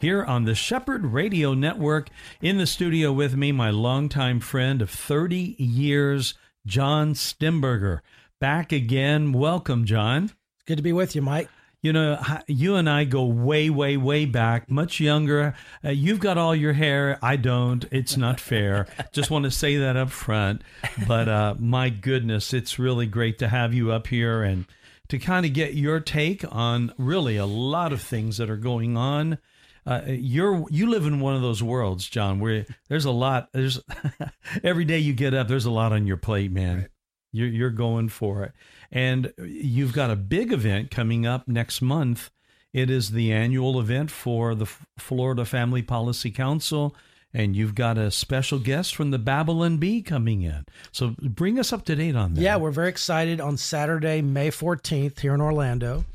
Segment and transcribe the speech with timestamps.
[0.00, 2.08] here on the Shepherd Radio Network.
[2.40, 6.34] In the studio with me, my longtime friend of 30 years,
[6.66, 8.00] John Stemberger.
[8.40, 9.32] Back again.
[9.32, 10.24] Welcome, John.
[10.24, 11.48] It's good to be with you, Mike.
[11.82, 15.54] You know, you and I go way, way, way back, much younger.
[15.84, 17.18] Uh, you've got all your hair.
[17.22, 17.84] I don't.
[17.92, 18.86] It's not fair.
[19.12, 20.62] Just want to say that up front.
[21.06, 24.66] But uh, my goodness, it's really great to have you up here and
[25.08, 28.96] to kind of get your take on really a lot of things that are going
[28.96, 29.38] on
[29.86, 33.50] uh, you're you live in one of those worlds, John, where there's a lot.
[33.52, 33.80] There's
[34.64, 36.78] every day you get up, there's a lot on your plate, man.
[36.78, 36.88] Right.
[37.32, 38.52] You're you're going for it,
[38.90, 42.30] and you've got a big event coming up next month.
[42.72, 44.66] It is the annual event for the
[44.98, 46.94] Florida Family Policy Council
[47.36, 50.64] and you've got a special guest from the Babylon Bee coming in.
[50.90, 52.40] So bring us up to date on that.
[52.40, 56.06] Yeah, we're very excited on Saturday, May 14th here in Orlando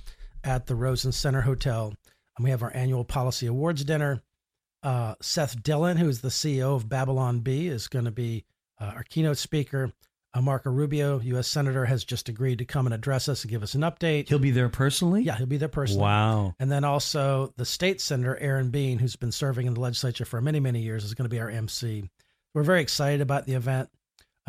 [0.43, 1.93] at the Rosen Center Hotel.
[2.37, 4.21] And we have our annual policy awards dinner.
[4.83, 8.45] Uh, Seth Dillon, who is the CEO of Babylon Bee, is going to be
[8.79, 9.91] uh, our keynote speaker.
[10.33, 11.47] Uh, Marco Rubio, U.S.
[11.47, 14.29] Senator, has just agreed to come and address us and give us an update.
[14.29, 15.23] He'll be there personally?
[15.23, 16.03] Yeah, he'll be there personally.
[16.03, 16.55] Wow.
[16.57, 20.39] And then also the state senator, Aaron Bean, who's been serving in the legislature for
[20.41, 22.09] many, many years, is going to be our MC.
[22.53, 23.89] We're very excited about the event.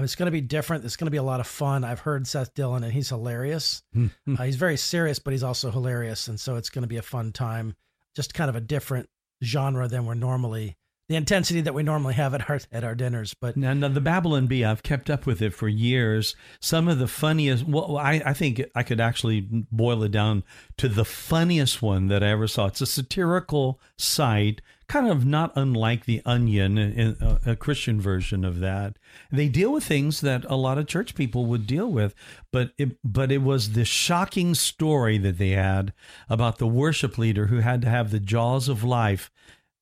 [0.02, 0.84] It's going to be different.
[0.84, 1.84] It's going to be a lot of fun.
[1.84, 3.82] I've heard Seth Dillon, and he's hilarious.
[3.96, 7.02] uh, he's very serious, but he's also hilarious, and so it's going to be a
[7.02, 7.74] fun time.
[8.14, 9.08] Just kind of a different
[9.42, 10.76] genre than we're normally
[11.12, 13.34] the intensity that we normally have at our at our dinners.
[13.34, 16.34] But now, now the Babylon Bee, I've kept up with it for years.
[16.58, 17.64] Some of the funniest.
[17.66, 20.42] Well, I, I think I could actually boil it down
[20.78, 22.66] to the funniest one that I ever saw.
[22.66, 28.98] It's a satirical site kind of not unlike the Onion, a, Christian version of that.
[29.30, 32.14] They deal with things that a lot of church people would deal with,
[32.50, 35.94] but it, but it was the shocking story that they had
[36.28, 39.30] about the worship leader who had to have the jaws of life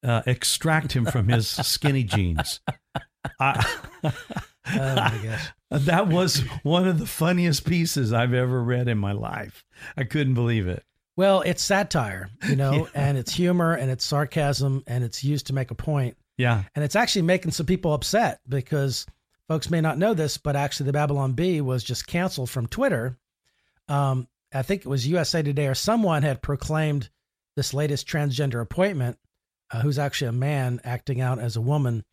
[0.03, 2.61] uh, extract him from his skinny jeans.
[3.39, 3.67] I,
[4.05, 4.13] oh
[4.67, 5.49] my gosh.
[5.73, 9.65] That was one of the funniest pieces I've ever read in my life.
[9.97, 10.83] I couldn't believe it.
[11.17, 12.87] Well, it's satire, you know, yeah.
[13.09, 16.17] and it's humor and it's sarcasm and it's used to make a point.
[16.39, 16.65] Yeah.
[16.75, 19.07] And it's actually making some people upset because
[19.47, 23.17] folks may not know this, but actually the Babylon Bee was just canceled from Twitter.
[23.87, 27.11] Um, I think it was USA Today or someone had proclaimed
[27.55, 29.19] this latest transgender appointment,
[29.71, 32.05] uh, who's actually a man acting out as a woman,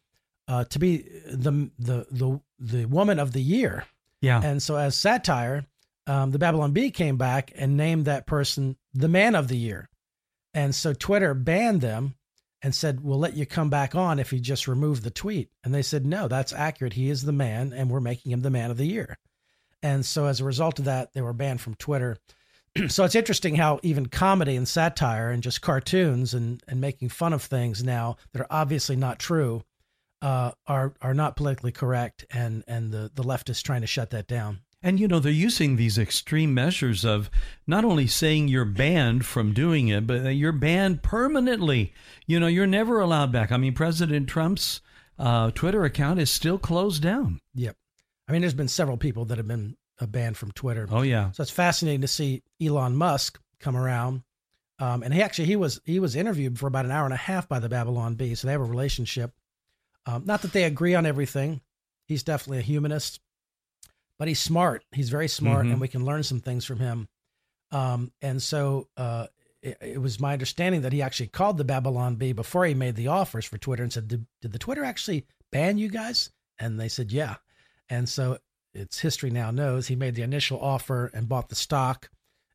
[0.47, 3.85] uh, to be the the the the woman of the year.
[4.21, 4.41] Yeah.
[4.43, 5.65] And so as satire,
[6.07, 9.89] um, the Babylon Bee came back and named that person the man of the year.
[10.53, 12.15] And so Twitter banned them
[12.61, 15.49] and said, We'll let you come back on if you just remove the tweet.
[15.63, 16.93] And they said, No, that's accurate.
[16.93, 19.17] He is the man, and we're making him the man of the year.
[19.83, 22.17] And so as a result of that, they were banned from Twitter.
[22.87, 27.33] so it's interesting how even comedy and satire and just cartoons and, and making fun
[27.33, 29.63] of things now that are obviously not true
[30.21, 34.09] uh, are are not politically correct, and and the the left is trying to shut
[34.11, 34.59] that down.
[34.81, 37.29] And you know, they're using these extreme measures of
[37.65, 41.93] not only saying you're banned from doing it, but that you're banned permanently.
[42.25, 43.51] You know, you're never allowed back.
[43.51, 44.81] I mean, President Trump's
[45.17, 47.41] uh, Twitter account is still closed down.
[47.55, 47.75] Yep.
[48.27, 50.87] I mean, there's been several people that have been uh, banned from Twitter.
[50.91, 51.31] Oh yeah.
[51.31, 54.23] So it's fascinating to see Elon Musk come around.
[54.79, 57.17] Um, and he actually he was he was interviewed for about an hour and a
[57.17, 59.33] half by the Babylon Bee, so they have a relationship.
[60.05, 61.61] Um, not that they agree on everything.
[62.05, 63.19] He's definitely a humanist
[64.17, 64.83] but he's smart.
[64.91, 65.73] He's very smart, mm-hmm.
[65.73, 67.07] and we can learn some things from him.
[67.71, 69.27] Um, and so uh,
[69.61, 72.95] it, it, was my understanding that he actually called the Babylon Bee before he made
[72.95, 76.79] the offers for Twitter and said, "Did, did the Twitter actually ban you guys?" And
[76.79, 77.35] they said, "Yeah."
[77.89, 78.39] And so
[78.77, 82.09] it's history now knows he made the initial offer and bought the stock,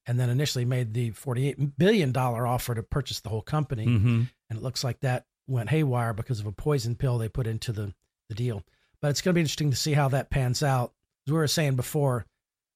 [0.06, 3.86] and then initially made the forty-eight billion dollar offer to purchase the whole company.
[3.86, 4.22] Mm-hmm.
[4.50, 7.72] And it looks like that went haywire because of a poison pill they put into
[7.72, 7.94] the
[8.28, 8.62] the deal.
[9.00, 10.92] But it's going to be interesting to see how that pans out
[11.26, 12.26] as we were saying before,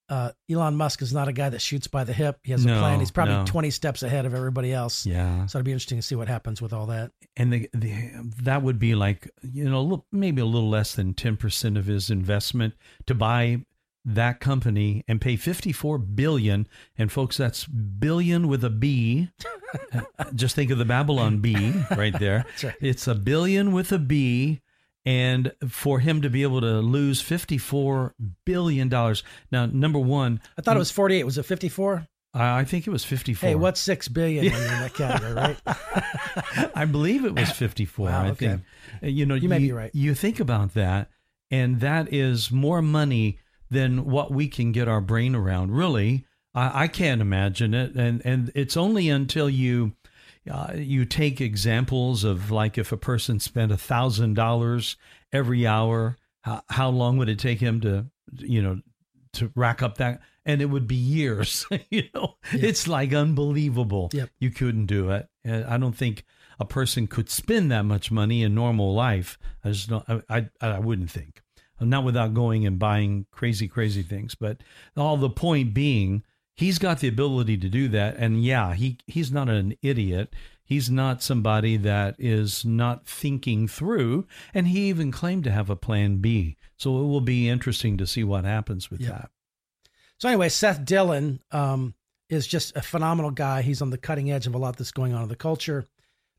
[0.08, 2.38] uh, Elon Musk is not a guy that shoots by the hip.
[2.42, 3.00] He has a plan.
[3.00, 3.44] He's probably no.
[3.44, 5.04] 20 steps ahead of everybody else.
[5.04, 5.46] Yeah.
[5.46, 7.10] So it'd be interesting to see what happens with all that.
[7.36, 8.12] And the, the
[8.42, 12.74] that would be like, you know, maybe a little less than 10% of his investment
[13.06, 13.64] to buy
[14.04, 19.30] that company and pay 54 billion and folks that's billion with a b
[20.36, 22.76] just think of the babylon b right there right.
[22.80, 24.60] it's a billion with a b
[25.06, 28.14] and for him to be able to lose 54
[28.44, 31.24] billion dollars now number one I thought it was 48.
[31.24, 32.06] Was it 54?
[32.34, 35.58] i I think it was 54 Hey, what's six billion when in that category, right?
[36.74, 38.08] I believe it was 54.
[38.08, 38.62] Wow, I think.
[39.00, 39.90] You know, You may be right.
[39.94, 41.08] You think about that,
[41.50, 43.38] and that is more money
[43.70, 45.72] than what we can get our brain around.
[45.72, 49.92] Really, I, I can't imagine it, and and it's only until you.
[50.50, 54.96] Uh, you take examples of like if a person spent a thousand dollars
[55.32, 58.80] every hour, how, how long would it take him to, you know,
[59.34, 60.20] to rack up that?
[60.44, 61.66] And it would be years.
[61.90, 64.10] you know, it's like unbelievable.
[64.12, 64.30] Yep.
[64.38, 65.28] You couldn't do it.
[65.44, 66.24] I don't think
[66.58, 69.38] a person could spend that much money in normal life.
[69.64, 70.04] I just don't.
[70.08, 71.42] I I, I wouldn't think.
[71.80, 74.34] Not without going and buying crazy, crazy things.
[74.34, 74.62] But
[74.96, 76.22] all the point being,
[76.56, 78.16] he's got the ability to do that.
[78.16, 80.32] And yeah, he he's not an idiot.
[80.64, 84.26] He's not somebody that is not thinking through.
[84.52, 86.56] And he even claimed to have a plan B.
[86.76, 89.10] So it will be interesting to see what happens with Yeah.
[89.10, 89.30] that.
[90.18, 91.94] So anyway, Seth Dillon um,
[92.28, 93.62] is just a phenomenal guy.
[93.62, 95.86] He's on the cutting edge of a lot that's going on in the culture.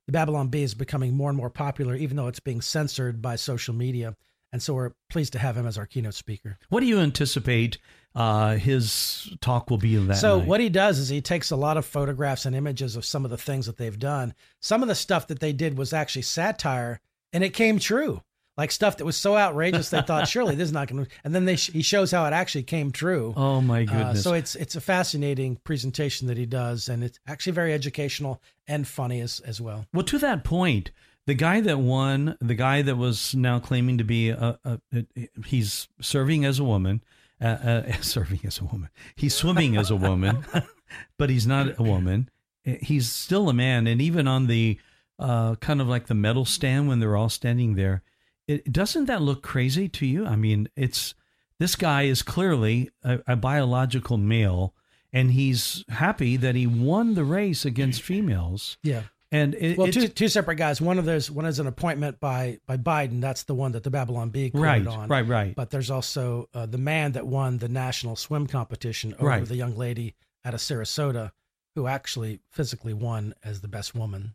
[0.08, 3.36] The Babylon Bee is becoming more and more popular, even though it's being censored by
[3.38, 4.16] social media.
[4.54, 6.58] And so we're pleased to have him as our keynote speaker.
[6.70, 7.78] What do you anticipate
[8.16, 10.48] uh, his talk will be in that so night?
[10.48, 13.32] what he does is he takes a lot of photographs and images of some of
[13.32, 14.34] the things that they've done.
[14.62, 17.00] Some of the stuff that they did was actually satire,
[17.34, 18.22] and it came true.
[18.56, 21.12] Like stuff that was so outrageous they thought surely this is not going to.
[21.24, 23.34] And then they sh- he shows how it actually came true.
[23.38, 24.24] Oh my Uh, goodness!
[24.24, 28.88] so it's it's a fascinating presentation that he does, and it's actually very educational and
[28.88, 29.86] funny as as well.
[29.94, 30.90] Well, to that point,
[31.28, 35.06] the guy that won, the guy that was now claiming to be a, a, a
[35.46, 37.04] he's serving as a woman,
[37.42, 38.90] uh, uh, serving as a woman.
[39.16, 40.46] He's swimming as a woman,
[41.18, 42.30] but he's not a woman.
[42.64, 44.80] He's still a man, and even on the
[45.20, 48.04] uh, kind of like the medal stand when they're all standing there,
[48.48, 50.26] it doesn't that look crazy to you?
[50.26, 51.14] I mean, it's
[51.60, 54.74] this guy is clearly a, a biological male,
[55.12, 58.78] and he's happy that he won the race against females.
[58.82, 59.04] Yeah.
[59.32, 60.80] And it, Well, two two separate guys.
[60.80, 63.20] One of those one is an appointment by by Biden.
[63.20, 65.10] That's the one that the Babylon Bee quoted right, on.
[65.10, 65.56] right, right.
[65.56, 69.46] But there's also uh, the man that won the national swim competition over Right.
[69.46, 70.16] the young lady
[70.46, 71.32] out of Sarasota,
[71.76, 74.34] who actually physically won as the best woman.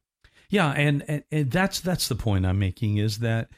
[0.50, 3.48] Yeah, and, and, and that's that's the point I'm making is that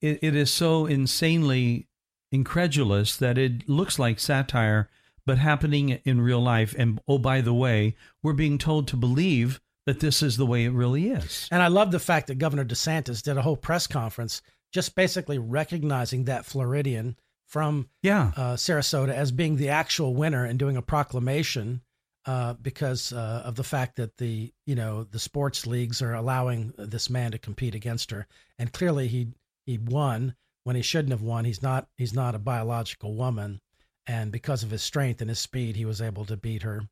[0.00, 1.88] it, it is so insanely
[2.30, 4.88] incredulous that it looks like satire,
[5.26, 6.74] but happening in real life.
[6.78, 10.64] And oh, by the way, we're being told to believe that this is the way
[10.64, 11.48] it really is.
[11.50, 14.42] And I love the fact that Governor DeSantis did a whole press conference
[14.72, 17.16] just basically recognizing that Floridian
[17.46, 21.82] from Yeah, uh, Sarasota as being the actual winner and doing a proclamation
[22.26, 26.72] uh, because uh, of the fact that the you know the sports leagues are allowing
[26.76, 28.26] this man to compete against her,
[28.58, 29.28] and clearly he
[29.66, 30.34] he won
[30.64, 31.44] when he shouldn't have won.
[31.44, 33.60] He's not he's not a biological woman,
[34.06, 36.88] and because of his strength and his speed, he was able to beat her.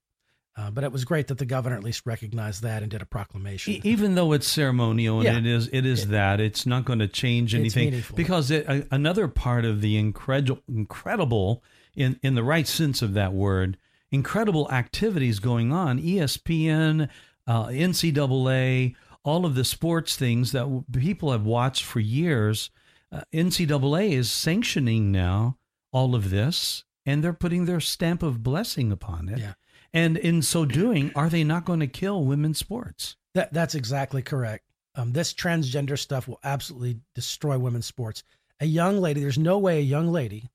[0.55, 3.07] Uh, but it was great that the governor at least recognized that and did a
[3.07, 3.81] proclamation.
[3.85, 5.39] Even though it's ceremonial and Yeah.
[5.39, 9.29] it is it is that it's not going to change anything because it, a, another
[9.29, 11.63] part of the incredible incredible
[11.97, 13.79] in in the right sense of that word
[14.11, 17.09] incredible activities going on espn
[17.47, 18.95] uh, ncaa
[19.25, 22.71] all of the sports things that w- people have watched for years
[23.11, 25.57] uh, ncaa is sanctioning now
[25.93, 29.55] all of this and they're putting their stamp of blessing upon it Yeah.
[29.95, 34.23] And in so doing are they not going to kill women's sports That that's exactly
[34.23, 34.65] correct.
[34.95, 38.23] Um, this transgender stuff will absolutely destroy women's sports.
[38.61, 40.51] A young lady, there's no way a young lady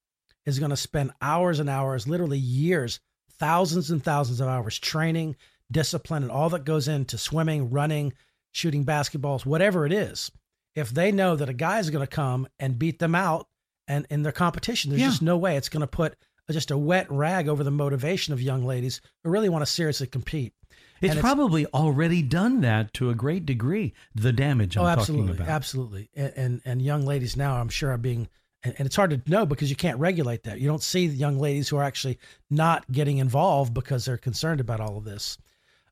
[0.45, 2.99] is going to spend hours and hours, literally years,
[3.39, 5.35] thousands and thousands of hours training,
[5.71, 8.13] discipline, and all that goes into swimming, running,
[8.51, 10.31] shooting basketballs, whatever it is.
[10.75, 13.47] If they know that a guy is going to come and beat them out
[13.87, 15.09] and in their competition, there's Yeah.
[15.09, 16.15] just no way it's going to put
[16.55, 20.07] just a wet rag over the motivation of young ladies who really want to seriously
[20.07, 20.53] compete.
[21.01, 23.93] It's it's- probably already done that to a great degree.
[24.15, 25.53] The damage I'm oh, absolutely, talking about.
[25.53, 26.09] absolutely.
[26.15, 28.27] And, and and young ladies now, I'm sure, are being,
[28.63, 30.59] and, and it's hard to know because you can't regulate that.
[30.59, 32.17] You don't see the young ladies who are actually
[32.49, 35.37] not getting involved because they're concerned about all of this.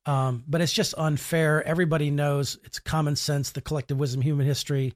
[0.07, 1.63] Um, but it's just unfair.
[1.67, 4.93] Everybody knows it's common sense, the collective wisdom, human history.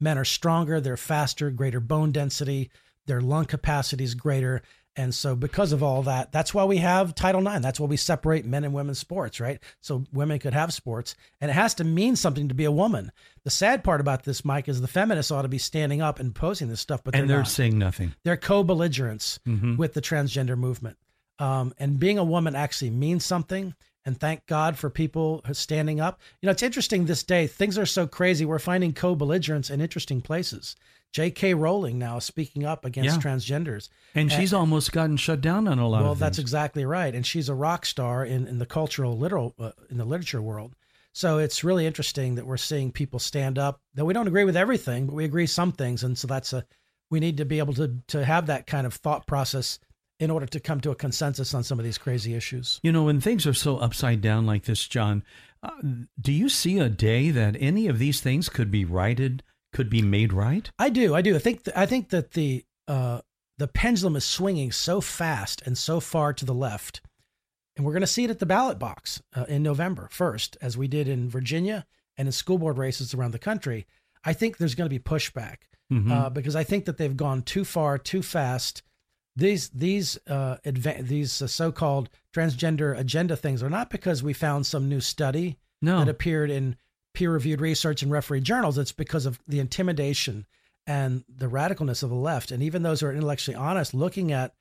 [0.00, 2.70] Men are stronger, they're faster, greater bone density,
[3.06, 4.62] their lung capacity is greater,
[4.98, 7.60] And so, because of all that, that's why we have Title IX.
[7.62, 9.60] That's why we separate men and women's sports, right?
[9.80, 13.12] So women could have sports, and it has to mean something to be a woman.
[13.44, 16.34] The sad part about this, Mike, is the feminists ought to be standing up and
[16.34, 17.48] posing this stuff, but they're, and they're not.
[17.48, 18.12] saying nothing.
[18.24, 19.76] They're co-belligerents Mhm.
[19.78, 20.96] with the transgender movement.
[21.38, 23.74] Um, and being a woman actually means something.
[24.04, 26.20] And thank God for people standing up.
[26.40, 27.46] You know, it's interesting this day.
[27.46, 28.44] Things are so crazy.
[28.44, 30.76] We're finding co-belligerents in interesting places.
[31.12, 31.54] J.K.
[31.54, 33.22] Rowling now is speaking up against Yeah.
[33.22, 33.88] transgenders.
[34.14, 37.48] And she's almost gotten shut down on a lot Well, that's exactly right, and she's
[37.48, 40.74] a rock star in, in the cultural literal uh, in the literature world.
[41.12, 43.80] So it's really interesting that we're seeing people stand up.
[43.94, 46.64] That we don't agree with everything, but we agree some things, and so that's a
[47.10, 49.78] we need to be able to to have that kind of thought process
[50.20, 52.80] in order to come to a consensus on some of these crazy issues.
[52.82, 55.22] You know, when things are so upside down like this, John,
[55.62, 55.70] uh,
[56.20, 60.02] do you see a day that any of these things could be righted, could be
[60.02, 60.70] made right?
[60.78, 61.36] I do, I do.
[61.36, 63.20] I think th- I think that the uh,
[63.58, 67.00] the pendulum is swinging so fast and so far to the left,
[67.76, 70.76] and we're going to see it at the ballot box uh, in November first, as
[70.76, 73.86] we did in Virginia and in school board races around the country.
[74.24, 75.58] I think there's going to be pushback
[75.92, 76.10] Mhm.
[76.10, 78.82] uh, because I think that they've gone too far, too fast.
[79.38, 84.66] These these uh, adva- these uh, so-called transgender agenda things are not because we found
[84.66, 86.00] some new study no.
[86.00, 86.76] that appeared in
[87.14, 88.78] peer-reviewed research and referee journals.
[88.78, 90.44] It's because of the intimidation
[90.88, 92.50] and the radicalness of the left.
[92.50, 94.54] And even those who are intellectually honest, looking at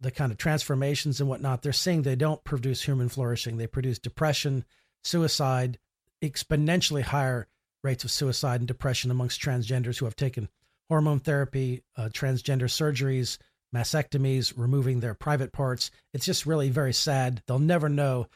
[0.00, 3.56] the kind of transformations and whatnot, they're saying they don't produce human flourishing.
[3.56, 4.64] They produce depression,
[5.04, 5.78] suicide,
[6.20, 7.46] exponentially higher
[7.84, 10.48] rates of suicide and depression amongst transgenders who have taken
[10.88, 13.38] hormone therapy, uh, transgender surgeries,
[13.74, 15.90] mastectomies, removing their private parts.
[16.12, 17.42] It's just really very sad.
[17.46, 18.26] They'll never know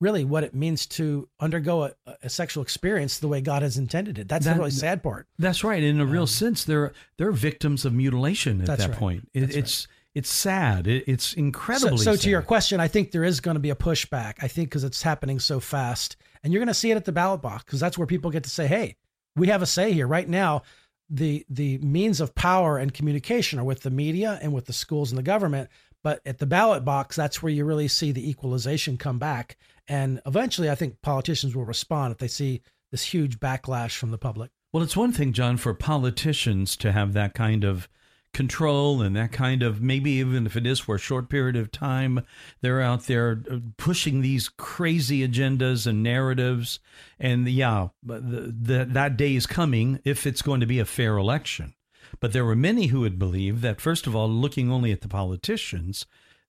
[0.00, 4.18] really what it means to undergo a, a sexual experience the way God has intended
[4.18, 4.28] it.
[4.28, 5.26] That's That- the really sad part.
[5.38, 5.82] That's right.
[5.82, 8.92] In a real um, sense, they're they're victims of mutilation at that right.
[8.92, 9.28] point.
[9.32, 9.64] It, That's right.
[9.64, 10.86] it's it's sad.
[10.86, 11.98] It, it's So, incredibly.
[11.98, 14.34] so to your question, I think there is going to be a pushback.
[14.40, 17.12] I think because it's happening so fast, and you're going to see it at the
[17.12, 18.96] ballot box because that's where people get to say, "Hey,
[19.34, 20.62] we have a say here." Right now,
[21.08, 25.10] the the means of power and communication are with the media and with the schools
[25.10, 25.70] and the government.
[26.02, 29.56] But at the ballot box, that's where you really see the equalization come back.
[29.88, 34.18] And eventually, I think politicians will respond if they see this huge backlash from the
[34.18, 34.50] public.
[34.72, 37.88] Well, it's one thing, John, for politicians to have that kind of
[38.36, 41.72] control and that kind of maybe even if it is for a short period of
[41.72, 42.20] time,
[42.60, 46.78] they're out there uh, pushing these crazy agendas and narratives.
[47.18, 50.84] And yeah, but the, the, that day is coming if it's going to be a
[50.84, 51.74] fair election.
[52.20, 55.08] But there were many who would believe that, first of all, looking only at the
[55.08, 56.04] politicians,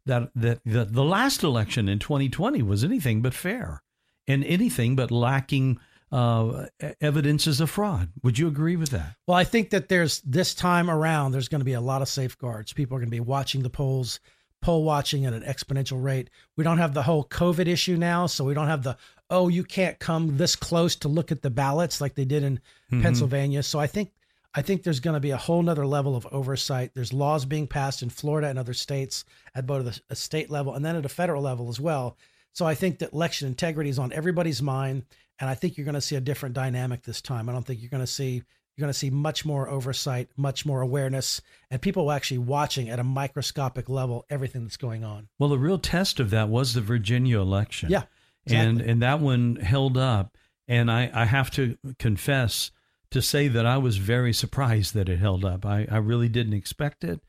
[0.05, 3.81] that, that the, the last election in 2020 was anything but fair
[4.27, 5.79] and anything but lacking
[6.11, 6.65] uh,
[7.01, 8.09] evidences of fraud.
[8.23, 9.15] Would you agree with that?
[9.27, 12.07] Well, I think that there's this time around, there's going to be a lot of
[12.07, 12.73] safeguards.
[12.73, 14.19] People are going to be watching the polls,
[14.61, 16.29] poll watching at an exponential rate.
[16.55, 18.27] We don't have the whole COVID issue now.
[18.27, 18.97] So we don't have the,
[19.29, 22.61] oh, you can't come this close to look at the ballots like they did in
[23.01, 23.63] Pennsylvania.
[23.63, 24.11] So I think.
[24.55, 26.91] I think there's going to be a whole nother level of oversight.
[26.95, 29.23] There's laws being passed in Florida and other states
[29.53, 32.17] at both the a state level and then at a federal level as well.
[32.53, 35.03] So I think that election integrity is on everybody's mind,
[35.39, 37.49] and I think you're going to see a different dynamic this time.
[37.49, 38.43] I don't think you're going to see
[38.75, 41.41] you're going to see much more oversight, much more awareness,
[41.71, 45.29] and people actually watching at a microscopic level everything that's going on.
[45.39, 47.89] Well, the real test of that was the Virginia election.
[47.89, 48.03] Yeah,
[48.45, 48.91] And exactly.
[48.91, 50.37] and that one held up.
[50.67, 52.71] And I, I have to confess
[53.09, 55.65] to say that I was very surprised that it held up.
[55.65, 57.21] I, I really didn't expect it.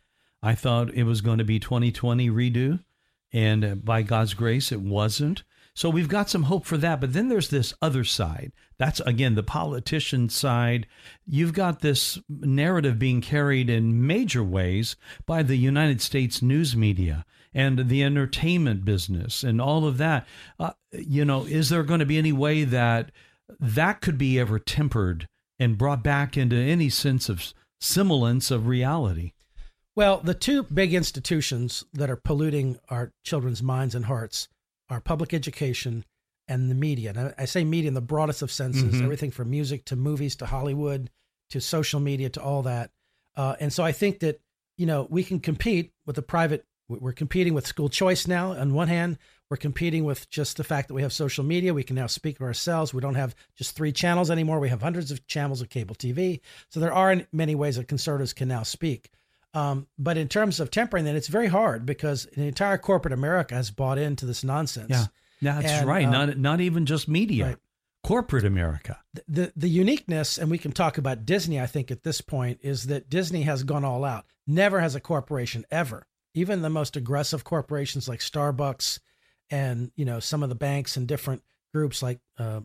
[0.42, 2.80] I thought it was going to be 2020 redo.
[3.32, 5.44] And uh, by God's grace, it wasn't.
[5.78, 7.00] So we've got some hope for that.
[7.00, 8.50] But then there's this other side.
[8.78, 10.88] That's, again, the politician side.
[11.24, 17.24] You've got this narrative being carried in major ways by the United States news media
[17.54, 20.26] and the entertainment business and all of that.
[20.58, 23.12] Uh, you know, is there going to be any way that
[23.60, 25.28] that could be ever tempered
[25.60, 29.30] and brought back into any sense of semblance of reality?
[29.94, 34.48] Well, the two big institutions that are polluting our children's minds and hearts
[34.88, 36.04] are public education
[36.46, 37.12] and the media.
[37.14, 39.02] And I- say media in the broadest of senses, Mhm.
[39.04, 41.10] everything from music to movies to Hollywood
[41.50, 42.90] to social media to all that.
[43.36, 44.40] Uh, and so I think that,
[44.76, 46.64] you know, we can compete with the private.
[46.88, 48.52] We're competing with school choice now.
[48.52, 49.18] On one hand,
[49.50, 51.74] we're competing with just the fact that we have social media.
[51.74, 52.94] We can now speak for ourselves.
[52.94, 54.58] We don't have just three channels anymore.
[54.58, 56.40] We have hundreds of channels of cable TV.
[56.70, 59.10] So there are many ways that conservatives can now speak.
[59.58, 63.54] Um, but in terms of tempering that, it's very hard because the entire corporate America
[63.54, 64.90] has bought into this nonsense.
[64.90, 65.06] Yeah,
[65.40, 66.04] that's And, right.
[66.04, 67.56] um, not not even just media, right.
[68.04, 68.98] corporate America.
[69.26, 71.60] The the uniqueness, and we can talk about Disney.
[71.60, 74.24] I think at this point is that Disney has gone all out.
[74.46, 79.00] Never has a corporation ever even the most aggressive corporations like Starbucks
[79.50, 81.42] and you know some of the banks and different
[81.74, 82.60] groups like uh,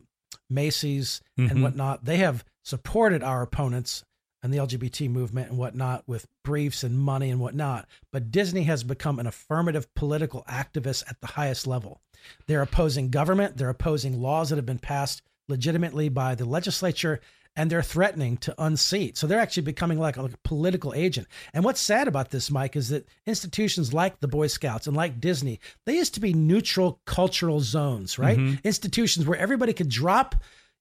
[0.49, 1.51] Macy's Mhm.
[1.51, 4.03] and whatnot, they have supported our opponents
[4.43, 7.87] and the LGBT movement and whatnot with briefs and money and whatnot.
[8.11, 12.01] But Disney has become an affirmative political activist at the highest level.
[12.45, 17.21] They're opposing government, they're opposing laws that have been passed legitimately by the legislature,
[17.55, 19.17] and they're threatening to unseat.
[19.17, 21.27] So they're actually becoming like a, like a political agent.
[21.53, 25.21] And what's sad about this, Mike, is that institutions like the Boy Scouts and like
[25.21, 28.37] Disney, they used to be neutral cultural zones, right?
[28.37, 28.55] Mm-hmm.
[28.63, 30.35] Institutions where everybody could drop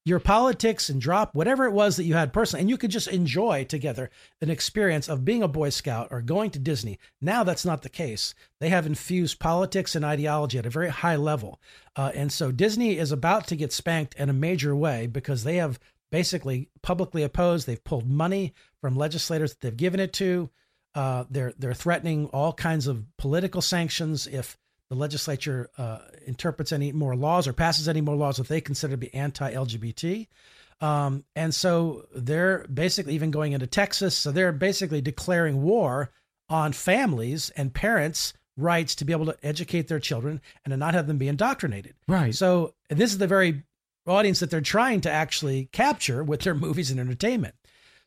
[0.04, 3.08] your politics and drop whatever it was that you had personally, and you could just
[3.08, 6.98] enjoy together an experience of being a Boy Scout or going to Disney.
[7.20, 8.34] Now that's not the case.
[8.60, 11.60] They have infused politics and ideology at a very high level.
[11.94, 15.56] Uh, and so Disney is about to get spanked in a major way because they
[15.56, 15.78] have
[16.10, 17.66] basically publicly opposed.
[17.66, 20.50] They've pulled money from legislators that they've given it to.
[20.94, 24.58] Uh, they're they're threatening all kinds of political sanctions if
[24.92, 28.92] the legislature uh, interprets any more laws or passes any more laws that they consider
[28.92, 30.28] to be anti-LGBT.
[30.82, 34.14] Um, and so they're basically even going into Texas.
[34.14, 36.10] So they're basically declaring war
[36.50, 40.92] on families and parents' rights to be able to educate their children and to not
[40.92, 41.94] have them be indoctrinated.
[42.06, 42.34] Right.
[42.34, 43.62] So this is the very
[44.06, 47.54] audience that they're trying to actually capture with their movies and entertainment.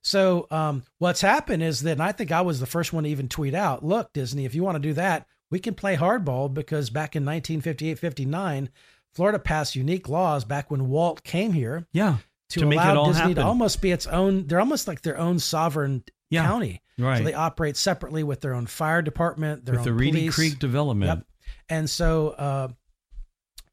[0.04, 3.10] So um, what's happened is that, and I think I was the first one to
[3.10, 6.54] even tweet out, look, Disney, if you want to do that, we can play hardball
[6.54, 8.70] because back in 1958, 59,
[9.14, 12.18] Florida passed unique laws back when Walt came here yeah.
[12.50, 13.36] to, To make it allow all Disney happen.
[13.36, 14.48] to almost be its own.
[14.48, 16.46] They're almost like their own sovereign Yeah.
[16.46, 16.82] county.
[16.98, 17.20] Right.
[17.20, 20.36] So they operate separately with their own fire department, their With own the Reedy police.
[20.36, 21.10] Creek development.
[21.20, 21.26] Yep.
[21.70, 22.68] And so uh,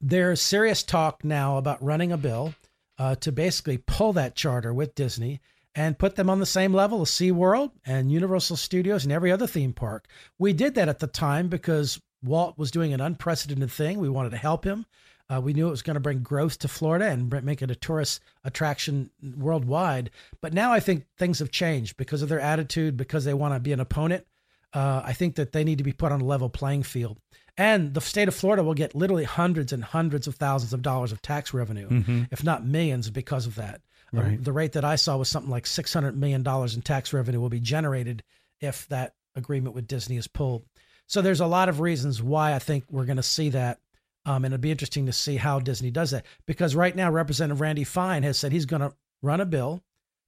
[0.01, 2.53] there's serious talk now about running a bill
[2.97, 5.41] uh, to basically pull that charter with Disney
[5.75, 9.47] and put them on the same level as SeaWorld and Universal Studios and every other
[9.47, 10.07] theme park.
[10.37, 13.99] We did that at the time because Walt was doing an unprecedented thing.
[13.99, 14.85] We wanted to help him.
[15.29, 17.75] Uh, we knew it was going to bring growth to Florida and make it a
[17.75, 20.11] tourist attraction worldwide.
[20.41, 23.59] But now I think things have changed because of their attitude, because they want to
[23.59, 24.25] be an opponent.
[24.73, 27.19] Uh, I think that they need to be put on a level playing field.
[27.57, 31.11] And the state of Florida will get literally hundreds and hundreds of thousands of dollars
[31.11, 31.87] of tax revenue,
[32.31, 33.81] if not millions, because of that.
[34.21, 34.43] Right.
[34.43, 37.59] the rate that I saw was something like $600 million in tax revenue will be
[37.59, 38.23] generated
[38.61, 40.63] if that agreement with Disney is pulled.
[41.07, 43.79] So there's a lot of reasons why I think we're going to see that.
[44.25, 46.25] Um, and it'll be interesting to see how Disney does that.
[46.45, 49.83] Because right now, Representative Randy Fine has said he's going to run a bill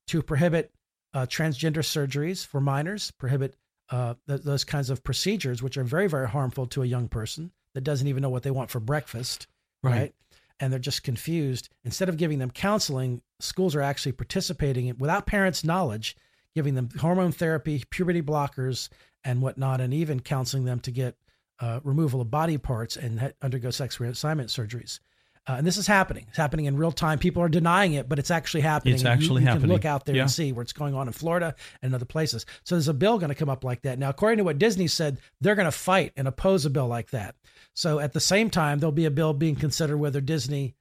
[0.07, 0.71] to prohibit
[1.13, 3.55] uh, transgender surgeries for minors, prohibit
[3.89, 7.51] uh, th- those kinds of procedures, which are very, very harmful to a young person
[7.73, 9.47] that doesn't even know what they want for breakfast.
[9.81, 9.93] Right.
[9.93, 10.15] Right.
[10.59, 11.69] And they're just confused.
[11.83, 16.15] Instead of giving them counseling, schools are actually participating in, without parents' knowledge,
[16.53, 18.87] giving them hormone therapy, puberty blockers,
[19.25, 21.15] and whatnot, and even counseling them to get
[21.59, 24.99] uh, removal of body parts and ha- undergo sex reassignment surgeries.
[25.47, 26.25] Uh, and this is happening.
[26.29, 27.19] It's happening in real time.
[27.19, 28.95] People are denying it, but it's actually happening.
[28.95, 29.61] It's And you- you, happening.
[29.61, 30.23] can look out there Yeah.
[30.23, 32.45] and see where it's going on in Florida and other places.
[32.63, 33.99] So there's a bill going to come up like that.
[33.99, 37.11] Now, according to what Disney said, they're going to fight and oppose a bill like
[37.11, 37.35] that.
[37.75, 40.75] So at the same time, there'll be a bill being considered whether Disney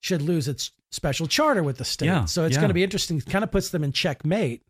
[0.00, 2.06] should lose its special charter with the state.
[2.06, 2.60] Yeah, so it's yeah.
[2.60, 3.18] going to be interesting.
[3.18, 4.62] It kind of puts them in checkmate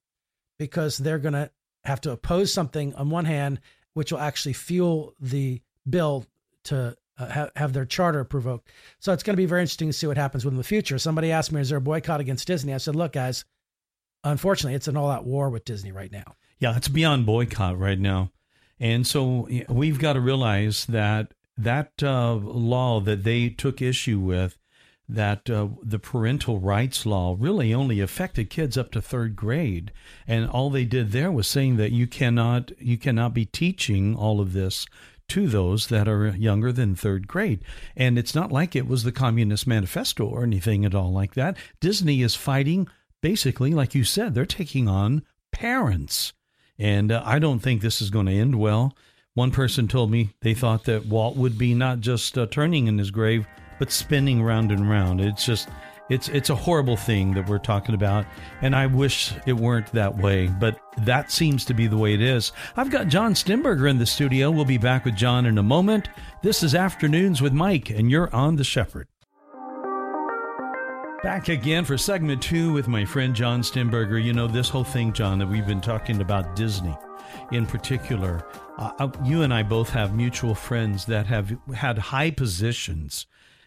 [0.58, 1.50] because they're going to
[1.84, 3.60] have to oppose something on one hand,
[3.94, 6.26] which will actually fuel the bill
[6.64, 8.68] to uh, ha- have their charter provoked.
[9.00, 10.98] So it's going to be very interesting to see what happens with in the future.
[10.98, 13.44] Somebody asked me, "Is there a boycott against Disney?" I said, "Look, guys,
[14.22, 18.30] unfortunately, it's an all-out war with Disney right now." Yeah, it's beyond boycott right now.
[18.82, 24.58] And so we've got to realize that that uh, law that they took issue with,
[25.08, 29.92] that uh, the parental rights law really only affected kids up to third grade.
[30.26, 34.40] And all they did there was saying that you cannot you cannot be teaching all
[34.40, 34.84] of this
[35.28, 37.62] to those that are younger than third grade.
[37.94, 41.56] And it's not like it was the Communist Manifesto or anything at all like that.
[41.78, 42.88] Disney is fighting
[43.20, 46.32] basically, like you said, they're taking on parents.
[46.82, 48.96] And uh, I don't think this is going to end well.
[49.34, 52.98] One person told me they thought that Walt would be not just uh, turning in
[52.98, 53.46] his grave,
[53.78, 55.20] but spinning round and round.
[55.20, 55.68] It's just,
[56.10, 58.26] it's it's a horrible thing that we're talking about,
[58.62, 62.20] and I wish it weren't that way, but that seems to be the way it
[62.20, 62.50] is.
[62.76, 64.50] I've got John Stemberger in the studio.
[64.50, 66.08] We'll be back with John in a moment.
[66.42, 69.06] This is Afternoons with Mike, and you're on the Shepherd.
[71.22, 74.22] Back again for segment two with my friend John Stemberger.
[74.22, 76.96] You know, this whole thing, John, that we've been talking about Disney
[77.52, 78.44] in particular.
[78.76, 83.26] Uh, uh, you and I both have mutual friends that have had high positions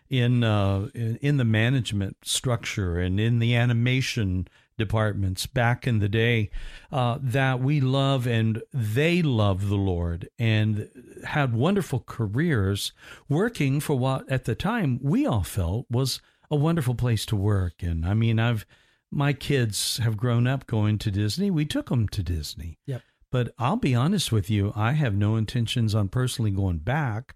[0.09, 6.49] in, uh, in the management structure and in the animation departments back in the day
[6.91, 10.89] uh, that we love and they love the Lord and
[11.23, 12.91] had wonderful careers
[13.29, 17.81] working for what at the time we all felt was a wonderful place to work.
[17.81, 18.65] And I mean, I've
[19.11, 21.49] my kids have grown up going to Disney.
[21.49, 22.79] We took them to Disney.
[22.85, 23.01] Yep.
[23.31, 27.35] But I'll be honest with you, I have no intentions on personally going back.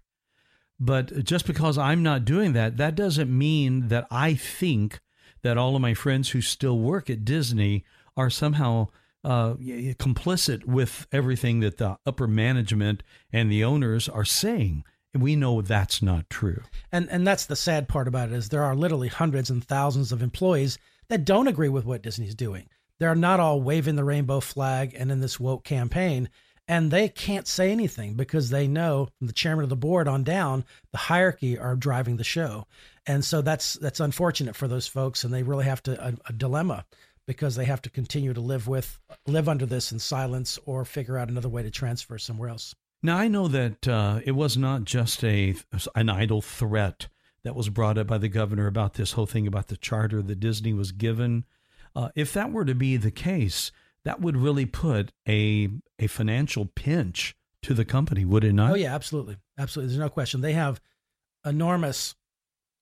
[0.78, 5.00] But just because I'm not doing that, that doesn't mean that I think
[5.42, 7.84] that all of my friends who still work at Disney
[8.16, 8.88] are somehow
[9.22, 14.84] uh, complicit with everything that the upper management and the owners are saying.
[15.14, 16.62] We know that's not true.
[16.92, 20.12] And and that's the sad part about it is there are literally hundreds and thousands
[20.12, 22.68] of employees that don't agree with what Disney's doing.
[22.98, 26.28] They're not all waving the rainbow flag and in this woke campaign.
[26.68, 30.22] And they can't say anything because they know from the chairman of the board on
[30.22, 32.66] down, the hierarchy are driving the show.
[33.06, 36.32] And so that's that's unfortunate for those folks, and they really have to a, a
[36.32, 36.84] dilemma
[37.26, 41.18] because they have to continue to live with live under this in silence or figure
[41.18, 42.74] out another way to transfer somewhere else.
[43.02, 45.54] Now I know that uh, it was not just a
[45.94, 47.08] an idle threat
[47.42, 50.40] that was brought up by the governor about this whole thing about the charter that
[50.40, 51.44] Disney was given.
[51.96, 53.72] Uh, if that were to be the case,
[54.04, 58.72] that would really put a a financial pinch to the company, would it not?
[58.72, 59.94] Oh yeah, absolutely, absolutely.
[59.94, 60.40] There's no question.
[60.40, 60.80] They have
[61.44, 62.14] enormous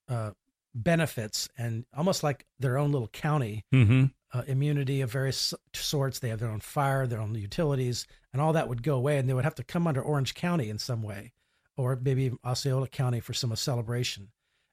[0.08, 0.32] uh,
[0.74, 3.64] benefits and almost like their own little county.
[3.72, 4.06] Mm-hmm.
[4.30, 6.18] Uh, immunity of various sorts.
[6.18, 9.26] They have their own fire, their own utilities, and all that would go away, and
[9.26, 11.32] they would have to come under Orange County in some way,
[11.78, 14.28] or maybe Osceola County for some celebration.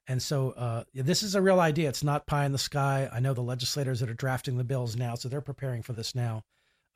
[0.06, 1.88] And so uh, this is a real idea.
[1.88, 3.08] It's not pie in the sky.
[3.10, 6.14] I know the legislators that are drafting the bills now, so they're preparing for this
[6.14, 6.44] now.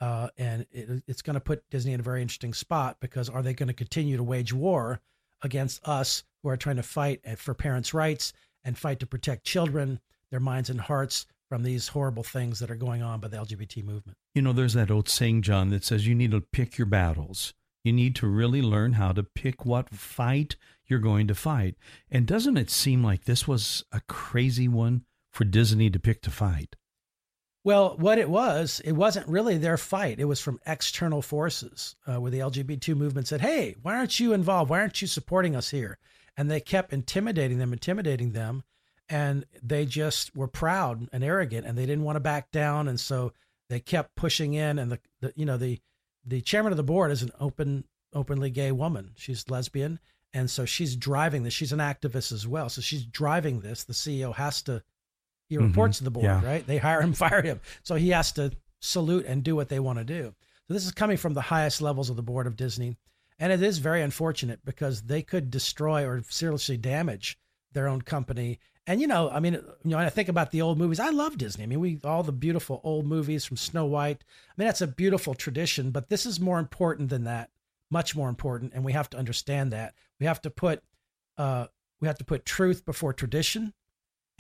[0.01, 3.43] Uh, and it, it's going to put Disney in a very interesting spot because are
[3.43, 5.01] they going to continue to wage war
[5.43, 8.33] against us who are trying to fight for parents' rights
[8.65, 12.77] and fight to protect children, their minds and hearts from these horrible things that are
[12.77, 14.17] going on by the LGBT movement?
[14.35, 17.53] You know, there's that old saying, John, that says you need to pick your battles.
[17.83, 20.55] You need to really learn how to pick what fight
[20.87, 21.75] you're going to fight.
[22.09, 26.31] And doesn't it seem like this was a crazy one for Disney to pick to
[26.31, 26.77] fight?
[27.65, 30.21] Well, what it was, it wasn't really their fight.
[30.21, 34.33] It was from external forces uh, where the LGBT movement said, Hey, why aren't you
[34.33, 34.71] involved?
[34.71, 35.99] Why aren't you supporting us here?
[36.37, 38.63] And they kept intimidating them, intimidating them.
[39.11, 42.87] And they just were proud and arrogant and they didn't want to back down.
[42.89, 43.33] And so
[43.69, 44.79] they kept pushing in.
[44.79, 45.81] And the, the you know, the,
[46.25, 49.11] the chairman of the board is an open, openly gay woman.
[49.17, 49.99] She's lesbian
[50.33, 51.55] and so she's driving this.
[51.55, 52.69] She's an activist as well.
[52.69, 53.85] So she's driving this.
[53.85, 54.83] The CEO has to,
[55.49, 55.67] he mm-hmm.
[55.67, 56.01] reports mm-hmm.
[56.01, 56.45] to the board, yeah.
[56.45, 56.67] right?
[56.67, 57.61] They hire him, fire him.
[57.83, 60.35] So he has to salute and do what they want to do.
[60.69, 62.97] So this is coming from the highest levels of the board of Disney.
[63.39, 67.39] And it is very unfortunate because they could destroy or seriously damage
[67.73, 68.61] their own company.
[68.91, 70.99] And you know, I mean, you know, I think about the old movies.
[70.99, 71.63] I love Disney.
[71.63, 74.25] I mean, we all the beautiful old movies from Snow White.
[74.49, 77.51] I mean, that's a beautiful tradition, but this is more important than that
[77.89, 79.95] much more important, and we have to understand that.
[80.19, 80.83] We have to put
[81.39, 81.67] uh,
[82.01, 83.75] we have to put truth before tradition,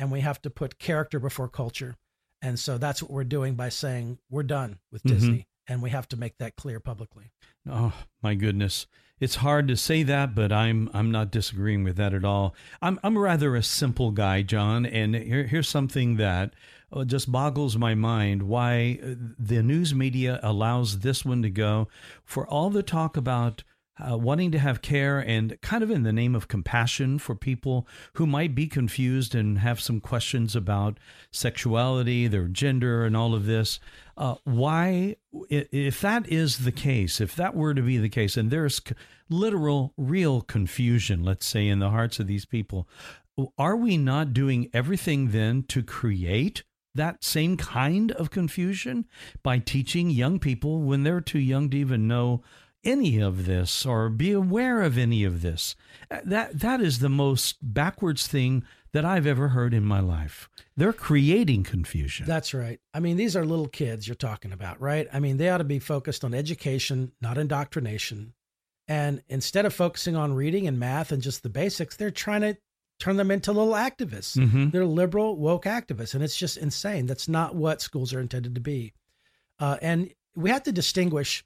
[0.00, 1.94] and we have to put character before culture.
[2.42, 5.14] And so that's what we're doing by saying we're done with mm-hmm.
[5.14, 7.30] Disney, and we have to make that clear publicly.
[7.70, 8.88] Oh my goodness,
[9.20, 12.54] it's hard to say that, but I'm I'm not disagreeing with that at all.
[12.80, 16.54] I'm I'm rather a simple guy, John, and here, here's something that
[16.92, 21.88] uh, just boggles my mind why uh, the news media allows this one to go
[22.24, 23.62] for all the talk about
[24.00, 27.86] uh, wanting to have care and kind of in the name of compassion for people
[28.14, 30.98] who might be confused and have some questions about
[31.30, 33.80] sexuality, their gender, and all of this.
[34.16, 35.16] Uh, why,
[35.48, 38.80] if that is the case, if that were to be the case, and there's
[39.28, 42.88] literal, real confusion, let's say, in the hearts of these people,
[43.56, 46.62] are we not doing everything then to create
[46.94, 49.06] that same kind of confusion
[49.42, 52.42] by teaching young people when they're too young to even know
[52.84, 55.76] any of this or be aware of any of this.
[56.24, 60.48] That that is the most backwards thing that I've ever heard in my life.
[60.76, 62.26] They're creating confusion.
[62.26, 62.80] That's right.
[62.92, 65.06] I mean, these are little kids you're talking about, right?
[65.12, 68.32] I mean, they ought to be focused on education, not indoctrination.
[68.88, 72.56] And instead of focusing on reading and math and just the basics, they're trying to
[72.98, 74.36] turn them into little activists.
[74.36, 74.70] Mm-hmm.
[74.70, 76.14] They're liberal, woke activists.
[76.14, 77.06] And it's just insane.
[77.06, 78.92] That's not what schools are intended to be.
[79.60, 81.44] Uh, and we have to distinguish,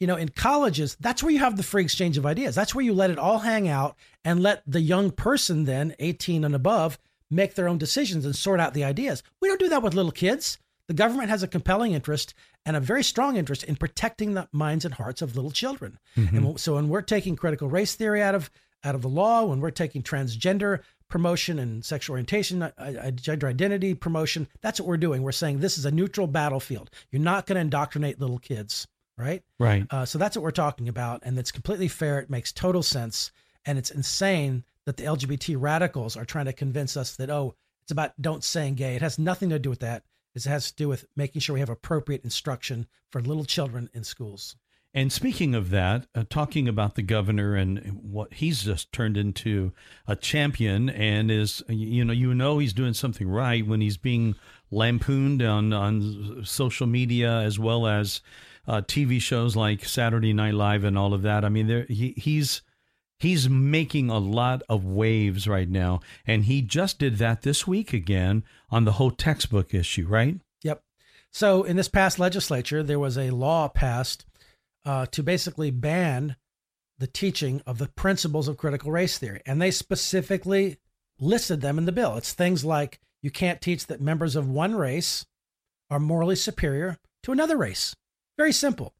[0.00, 2.54] you know, in colleges, that's where you have the free exchange of ideas.
[2.54, 6.44] That's where you let it all hang out and let the young person, then 18
[6.44, 6.98] and above,
[7.30, 9.22] make their own decisions and sort out the ideas.
[9.40, 10.58] We don't do that with little kids.
[10.86, 14.84] The government has a compelling interest and a very strong interest in protecting the minds
[14.84, 15.98] and hearts of little children.
[16.16, 16.36] Mm-hmm.
[16.36, 18.50] And so when we're taking critical race theory out of
[18.84, 23.48] out of the law, when we're taking transgender promotion and sexual orientation, uh, uh, gender
[23.48, 24.48] identity promotion.
[24.60, 25.22] That's what we're doing.
[25.22, 26.90] We're saying this is a neutral battlefield.
[27.10, 28.86] You're not going to indoctrinate little kids,
[29.18, 29.42] right?
[29.58, 29.86] Right.
[29.90, 32.18] Uh, so that's what we're talking about, and it's completely fair.
[32.18, 33.30] It makes total sense,
[33.64, 37.92] and it's insane that the LGBT radicals are trying to convince us that oh, it's
[37.92, 38.96] about don't saying gay.
[38.96, 40.04] It has nothing to do with that.
[40.34, 44.04] It has to do with making sure we have appropriate instruction for little children in
[44.04, 44.56] schools.
[44.92, 49.72] And speaking of that, uh, talking about the governor and what he's just turned into
[50.06, 54.36] a champion and is, you know, you know he's doing something right when he's being
[54.70, 58.22] lampooned on, on social media as well as
[58.66, 61.44] uh, TV shows like Saturday Night Live and all of that.
[61.44, 62.62] I mean, there, he, he's
[63.18, 67.92] he's making a lot of waves right now, and he just did that this week
[67.92, 70.40] again on the whole textbook issue, right?
[70.62, 70.82] Yep.
[71.32, 74.26] So in this past legislature, there was a law passed
[74.84, 76.36] uh, to basically ban
[76.98, 79.42] the teaching of the principles of critical race theory.
[79.44, 80.78] And they specifically
[81.20, 82.16] listed them in the bill.
[82.16, 85.26] It's things like you can't teach that members of one race
[85.90, 87.94] are morally superior to another race.
[88.36, 88.94] Very simple.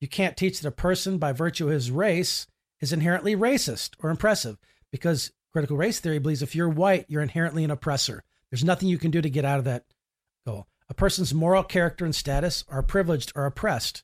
[0.00, 2.46] You can't teach that a person, by virtue of his race,
[2.80, 4.58] is inherently racist or oppressive
[4.90, 8.22] because critical race theory believes if you're white, you're inherently an oppressor.
[8.50, 9.84] There's nothing you can do to get out of that
[10.46, 10.66] goal.
[10.88, 14.02] A person's moral character and status are privileged or oppressed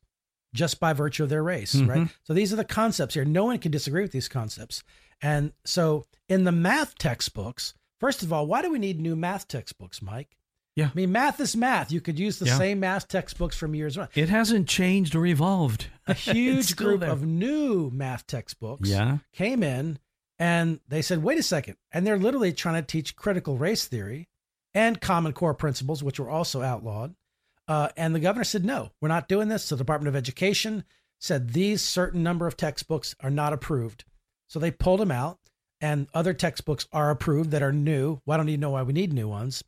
[0.52, 1.90] just by virtue of their race, mm-hmm.
[1.90, 2.08] right?
[2.22, 3.24] So these are the concepts here.
[3.24, 4.84] No one can disagree with these concepts.
[5.20, 9.48] And so in the math textbooks, first of all, why do we need new math
[9.48, 10.36] textbooks, Mike?
[10.76, 10.86] Yeah.
[10.86, 11.92] I mean, math is math.
[11.92, 12.58] You could use the yeah.
[12.58, 14.08] same math textbooks from years on.
[14.14, 15.86] It hasn't changed or evolved.
[16.06, 17.10] A huge group there.
[17.10, 19.18] of new math textbooks yeah.
[19.32, 19.98] came in
[20.38, 21.76] and they said, wait a second.
[21.92, 24.28] And they're literally trying to teach critical race theory
[24.74, 27.14] and common core principles, which were also outlawed.
[27.68, 29.64] Uh, and the governor said, no, we're not doing this.
[29.64, 30.84] So the Department of Education
[31.20, 34.04] said these certain number of textbooks are not approved.
[34.46, 35.38] So they pulled them out,
[35.80, 38.20] and other textbooks are approved that are new.
[38.26, 39.64] Well, I don't even know why we need new ones.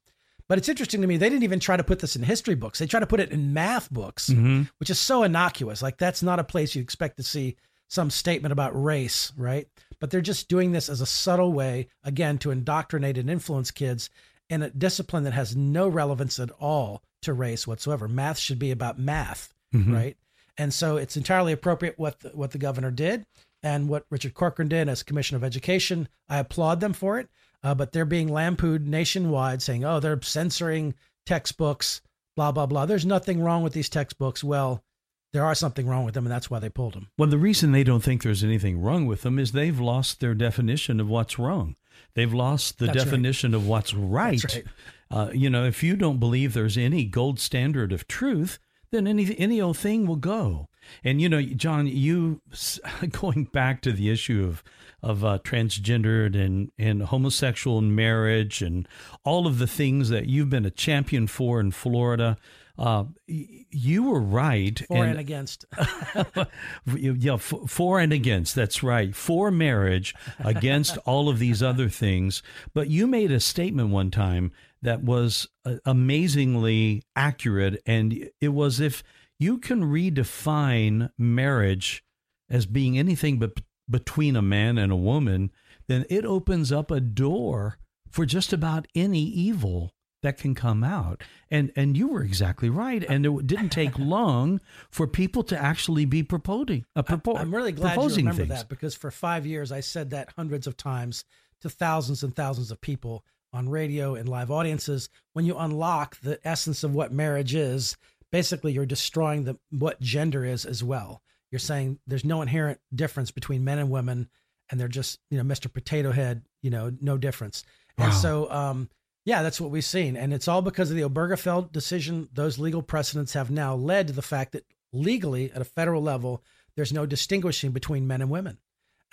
[0.48, 2.78] But it's interesting to me, they didn't even try to put this in history books.
[2.78, 4.62] They try to put it in math books, mm-hmm.
[4.78, 5.82] which is so innocuous.
[5.82, 7.56] Like, that's not a place you expect to see
[7.88, 9.66] some statement about race, right?
[10.00, 14.10] But they're just doing this as a subtle way, again, to indoctrinate and influence kids
[14.48, 18.06] in a discipline that has no relevance at all to race whatsoever.
[18.06, 19.92] Math should be about math, mm-hmm.
[19.92, 20.16] right?
[20.58, 23.26] And so it's entirely appropriate what the, what the governor did
[23.62, 26.08] and what Richard Corcoran did as Commissioner of Education.
[26.28, 27.28] I applaud them for it,
[27.66, 30.94] uh, but they're being lampooned nationwide, saying, "Oh, they're censoring
[31.26, 32.00] textbooks."
[32.36, 32.86] Blah blah blah.
[32.86, 34.44] There's nothing wrong with these textbooks.
[34.44, 34.84] Well,
[35.32, 37.08] there are something wrong with them, and that's why they pulled them.
[37.18, 40.34] Well, the reason they don't think there's anything wrong with them is they've lost their
[40.34, 41.76] definition of what's wrong.
[42.14, 43.56] They've lost the That's definition right.
[43.56, 44.44] of what's right.
[44.44, 44.64] right.
[45.10, 48.58] Uh, you know, if you don't believe there's any gold standard of truth,
[48.90, 50.68] then any any old thing will go.
[51.04, 52.40] And you know, John, you
[53.10, 54.62] going back to the issue of
[55.02, 58.88] of uh, transgendered and and homosexual marriage and
[59.24, 62.36] all of the things that you've been a champion for in Florida.
[62.78, 64.82] Uh, you were right.
[64.86, 65.64] For and, and against.
[66.94, 68.54] yeah, for, for, and against.
[68.54, 69.14] That's right.
[69.14, 72.42] For marriage, against all of these other things.
[72.74, 77.82] But you made a statement one time that was uh, amazingly accurate.
[77.86, 79.02] And it was if
[79.38, 82.04] you can redefine marriage
[82.48, 85.50] as being anything but between a man and a woman,
[85.88, 87.78] then it opens up a door
[88.10, 91.22] for just about any evil that can come out.
[91.50, 93.04] And and you were exactly right.
[93.08, 96.84] And it didn't take long for people to actually be proposing.
[96.96, 98.48] Uh, propo- I'm really glad you remember things.
[98.48, 101.24] that because for five years I said that hundreds of times
[101.60, 105.08] to thousands and thousands of people on radio and live audiences.
[105.32, 107.96] When you unlock the essence of what marriage is,
[108.36, 111.22] basically you're destroying the what gender is as well.
[111.50, 114.28] You're saying there's no inherent difference between men and women,
[114.70, 115.72] and they're just you know Mr.
[115.72, 117.64] Potato Head, you know, no difference.
[117.96, 118.04] Wow.
[118.04, 118.90] And so um,
[119.24, 120.18] yeah, that's what we've seen.
[120.18, 122.28] And it's all because of the Obergefell decision.
[122.30, 126.42] Those legal precedents have now led to the fact that legally, at a federal level,
[126.74, 128.58] there's no distinguishing between men and women.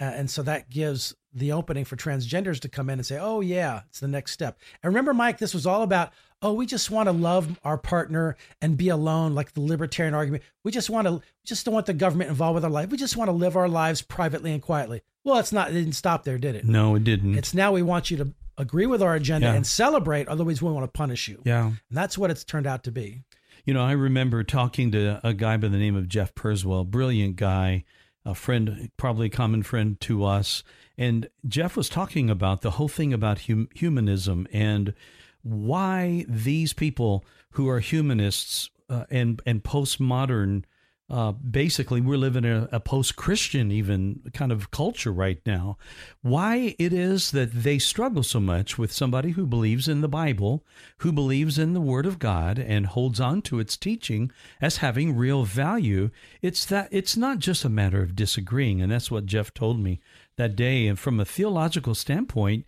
[0.04, 3.40] Uh, and so that gives the opening for transgenders to come in and say, oh,
[3.40, 4.60] yeah, it's the next step.
[4.82, 6.12] And remember, Mike, this was all about,
[6.42, 10.44] oh, we just want to love our partner and be alone, like the libertarian argument.
[10.64, 12.90] We just want to, we just don't want the government involved with our life.
[12.90, 15.04] We just want to live our lives privately and quietly.
[15.24, 16.66] Well, it's not, it didn't stop there, did it?
[16.66, 17.38] No, it didn't.
[17.38, 19.54] It's now we want you to agree with our agenda yeah.
[19.54, 20.28] and celebrate.
[20.28, 21.42] Otherwise, we want to punish you.
[21.46, 21.68] Yeah.
[21.68, 23.24] And that's what it's turned out to be.
[23.66, 27.38] You know, I remember talking to a guy by the name of Jeff Purswell, brilliant
[27.38, 27.86] guy,
[28.26, 30.64] a friend, probably a common friend to us.
[30.98, 34.94] And Jeff was talking about the whole thing about hum- humanism and
[35.42, 40.64] why these people who are humanists uh, and and postmodern
[41.10, 45.78] uh, basically we're living in a, a post-christian even kind of culture right now
[46.22, 50.64] why it is that they struggle so much with somebody who believes in the bible
[51.00, 55.16] who believes in the word of god and holds on to its teaching as having
[55.16, 56.10] real value
[56.42, 60.00] it's that it's not just a matter of disagreeing and that's what jeff told me
[60.38, 62.66] that day and from a theological standpoint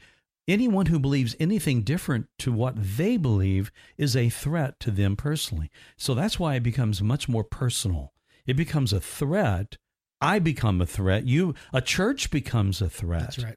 [0.47, 5.71] Anyone who believes anything different to what they believe is a threat to them personally.
[5.97, 8.13] So that's why it becomes much more personal.
[8.45, 9.77] It becomes a threat.
[10.21, 11.25] I become a threat.
[11.25, 13.21] You, a church becomes a threat.
[13.21, 13.55] That's right.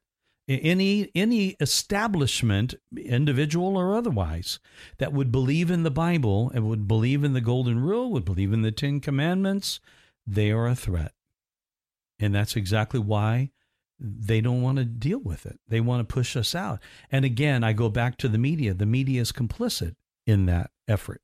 [0.51, 4.59] Any any establishment, individual or otherwise,
[4.97, 8.55] that would believe in the Bible and would believe in the Golden Rule, would believe
[8.55, 9.79] in the Ten Commandments,
[10.27, 11.13] they are a threat.
[12.19, 13.51] And that's exactly why
[14.01, 15.61] they don't want to deal with it.
[15.69, 16.81] They want to push us out.
[17.11, 18.73] And again, I go back to the media.
[18.73, 19.97] The media is complicit
[20.27, 21.21] in that effort.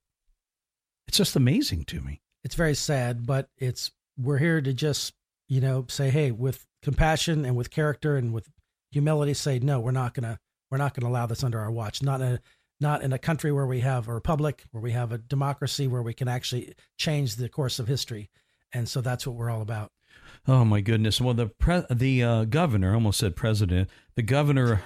[1.06, 2.20] It's just amazing to me.
[2.44, 5.14] It's very sad, but it's we're here to just,
[5.48, 8.48] you know, say, hey, with compassion and with character and with
[8.90, 10.38] humility, say, no, we're not gonna
[10.70, 12.02] we're not gonna allow this under our watch.
[12.02, 12.40] Not in a
[12.80, 16.02] not in a country where we have a republic, where we have a democracy, where
[16.02, 18.30] we can actually change the course of history.
[18.72, 19.92] And so that's what we're all about.
[20.46, 21.20] Oh my goodness!
[21.20, 23.88] Well, the pre- the uh, governor almost said president.
[24.16, 24.80] The governor,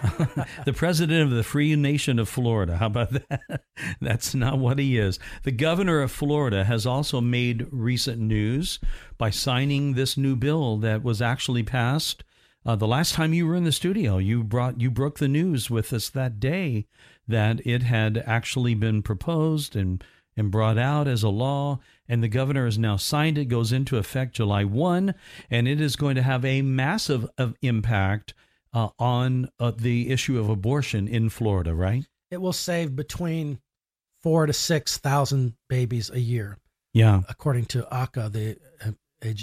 [0.64, 2.78] the president of the free nation of Florida.
[2.78, 3.62] How about that?
[4.00, 5.18] That's not what he is.
[5.42, 8.78] The governor of Florida has also made recent news
[9.18, 12.24] by signing this new bill that was actually passed.
[12.64, 15.70] Uh, the last time you were in the studio, you brought you broke the news
[15.70, 16.86] with us that day
[17.26, 20.02] that it had actually been proposed and
[20.38, 23.98] and brought out as a law, and the governor has now signed it, goes into
[23.98, 25.12] effect July 1,
[25.50, 27.28] and it is going to have a massive
[27.60, 28.34] impact
[28.72, 32.06] uh, on uh, the issue of abortion in Florida, right?
[32.30, 33.60] It will save between
[34.22, 36.58] four to 6,000 babies a year.
[36.92, 37.22] Yeah.
[37.28, 38.92] According to AHCA, the uh,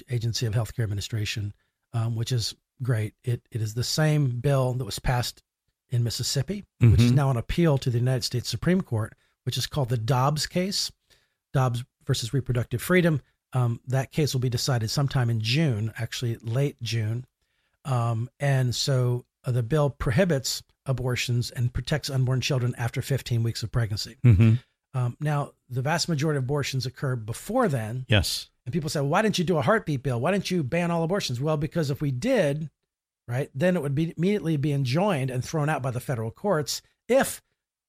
[0.09, 1.53] Agency of Healthcare Administration,
[1.93, 3.13] um, which is great.
[3.23, 5.41] It, it is the same bill that was passed
[5.89, 6.91] in Mississippi, mm-hmm.
[6.91, 7.15] which is mm-hmm.
[7.15, 9.13] now on appeal to the United States Supreme Court
[9.45, 10.91] which is called the Dobbs case,
[11.53, 13.21] Dobbs versus reproductive freedom.
[13.53, 17.25] Um, that case will be decided sometime in June, actually late June.
[17.85, 23.63] Um, and so uh, the bill prohibits abortions and protects unborn children after 15 weeks
[23.63, 24.17] of pregnancy.
[24.25, 24.55] Mm-hmm.
[24.93, 28.05] Um, now, the vast majority of abortions occur before then.
[28.07, 28.49] Yes.
[28.65, 30.19] And people say, well, why didn't you do a heartbeat bill?
[30.19, 31.39] Why didn't you ban all abortions?
[31.39, 32.69] Well, because if we did,
[33.27, 36.81] right, then it would be immediately be enjoined and thrown out by the federal courts
[37.07, 37.41] if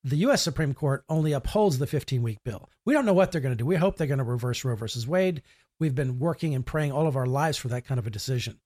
[0.04, 0.42] the U.S.
[0.42, 2.68] Supreme Court only upholds the 15 week bill.
[2.84, 3.66] We don't know what they're going to do.
[3.66, 5.42] We hope they're going to reverse Roe versus Wade.
[5.80, 8.60] We've been working and praying all of our lives for that kind of a decision.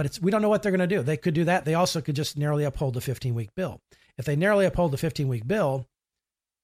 [0.00, 1.02] But it's we don't know what they're going to do.
[1.02, 1.66] They could do that.
[1.66, 3.82] They also could just narrowly uphold the 15 week bill.
[4.16, 5.84] If they narrowly uphold the 15 week bill,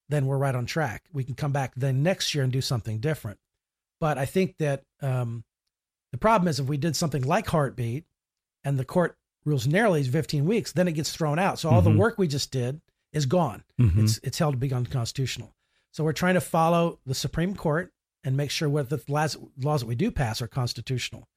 [0.09, 1.03] then we're right on track.
[1.13, 3.37] We can come back then next year and do something different.
[4.01, 5.43] But I think that um,
[6.11, 8.05] the problem is if we did something like Heartbeat
[8.63, 11.59] and the court rules narrowly 15 weeks, then it gets thrown out.
[11.59, 11.93] So all mm-hmm.
[11.93, 12.81] the work we just did
[13.13, 13.63] is gone.
[13.79, 14.05] Mm-hmm.
[14.05, 15.53] It's it's held to be unconstitutional.
[15.91, 19.81] So we're trying to follow the Supreme Court and make sure what the laws, laws
[19.81, 21.27] that we do pass are constitutional.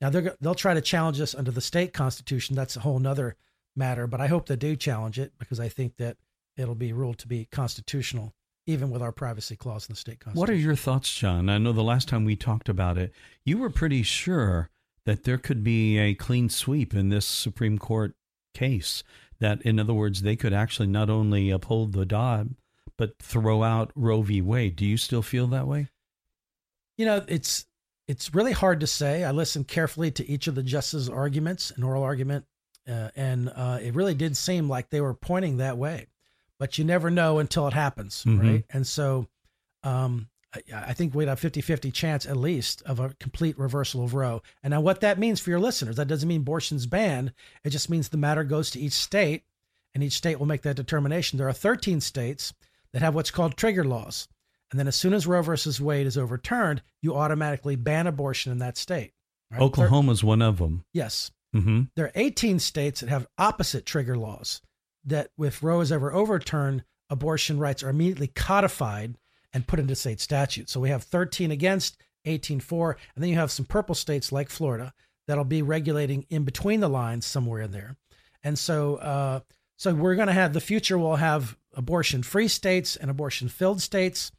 [0.00, 2.56] Now they're they'll try to challenge us under the state constitution.
[2.56, 3.36] That's a whole nother
[3.76, 4.06] matter.
[4.06, 6.16] But I hope they do challenge it because I think that
[6.56, 8.34] it'll be ruled to be constitutional,
[8.66, 10.40] even with our privacy clause in the state constitution.
[10.40, 11.48] What are your thoughts, John?
[11.48, 13.12] I know the last time we talked about it,
[13.44, 14.70] you were pretty sure
[15.06, 18.14] that there could be a clean sweep in this Supreme Court
[18.54, 19.02] case
[19.38, 22.54] that, in other words, they could actually not only uphold the Dobbs,
[22.96, 24.42] but throw out Roe v.
[24.42, 24.76] Wade.
[24.76, 25.88] Do you still feel that way?
[26.98, 27.64] You know, it's
[28.10, 29.22] it's really hard to say.
[29.22, 32.44] I listened carefully to each of the justices' arguments, an oral argument,
[32.88, 36.08] uh, and uh, it really did seem like they were pointing that way.
[36.58, 38.40] But you never know until it happens, mm-hmm.
[38.40, 38.64] right?
[38.70, 39.28] And so,
[39.84, 40.28] um,
[40.74, 44.42] I think we'd have 50 50 chance at least of a complete reversal of Roe.
[44.64, 47.32] And now, what that means for your listeners, that doesn't mean abortion's banned.
[47.62, 49.44] It just means the matter goes to each state,
[49.94, 51.38] and each state will make that determination.
[51.38, 52.52] There are 13 states
[52.92, 54.26] that have what's called trigger laws.
[54.70, 58.58] And then, as soon as Roe versus Wade is overturned, you automatically ban abortion in
[58.58, 59.12] that state.
[59.50, 59.60] Right?
[59.60, 60.84] Oklahoma's one of them.
[60.92, 61.30] Yes.
[61.54, 61.82] Mm-hmm.
[61.96, 64.60] There are 18 states that have opposite trigger laws
[65.04, 69.16] that, if Roe is ever overturned, abortion rights are immediately codified
[69.52, 70.70] and put into state statute.
[70.70, 74.48] So we have 13 against, 18 for, and then you have some purple states like
[74.48, 74.92] Florida
[75.26, 77.96] that'll be regulating in between the lines somewhere in there.
[78.44, 79.40] And so, uh,
[79.76, 80.98] so we're going to have the future.
[80.98, 84.30] We'll have abortion-free states and abortion-filled states.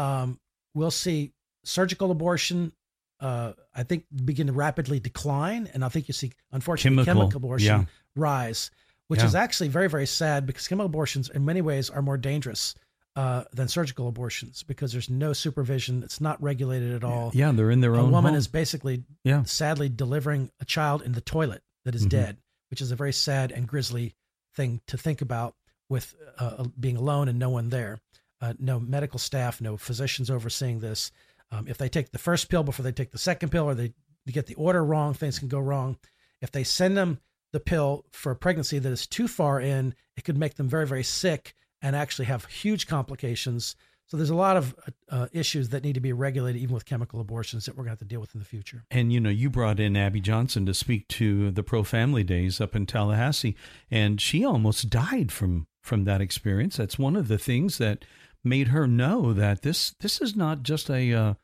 [0.00, 0.40] Um,
[0.74, 1.32] we'll see
[1.64, 2.72] surgical abortion.
[3.20, 7.36] Uh, I think begin to rapidly decline, and I think you see, unfortunately, chemical, chemical
[7.36, 7.84] abortion yeah.
[8.16, 8.70] rise,
[9.08, 9.26] which yeah.
[9.26, 12.74] is actually very, very sad because chemical abortions, in many ways, are more dangerous
[13.16, 16.02] uh, than surgical abortions because there's no supervision.
[16.02, 17.30] It's not regulated at all.
[17.34, 18.38] Yeah, they're in their a own woman home.
[18.38, 19.42] is basically Yeah.
[19.42, 22.10] sadly delivering a child in the toilet that is Mhm.
[22.10, 22.36] dead,
[22.70, 24.14] which is a very sad and grisly
[24.54, 25.56] thing to think about
[25.90, 27.98] with uh, being alone and no one there.
[28.40, 31.12] Uh, no medical staff, no physicians overseeing this.
[31.52, 33.92] Um, if they take the first pill before they take the second pill or they,
[34.30, 35.98] get the order wrong, things can go wrong.
[36.40, 37.18] If they send them
[37.52, 40.86] the pill for a pregnancy that is too far in, it could make them very,
[40.86, 43.74] very sick and actually have huge complications.
[44.06, 44.74] So there's a lot of
[45.08, 47.92] uh, issues that need to be regulated, even with chemical abortions, that we're going to
[47.92, 48.84] have to deal with in the future.
[48.90, 52.60] And you know, you brought in Abby Johnson to speak to the Pro Family Days
[52.60, 53.56] up in Tallahassee,
[53.90, 56.76] and she almost died from from that experience.
[56.76, 58.04] That's one of the things that
[58.44, 61.34] made her know that this this is not just a uh,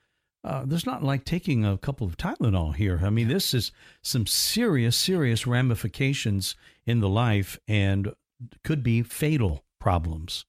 [0.47, 3.01] uh, there's not like taking a couple of Tylenol here.
[3.03, 6.55] I mean, this is some serious, serious ramifications
[6.87, 8.15] in the life and
[8.63, 10.45] could be fatal problems.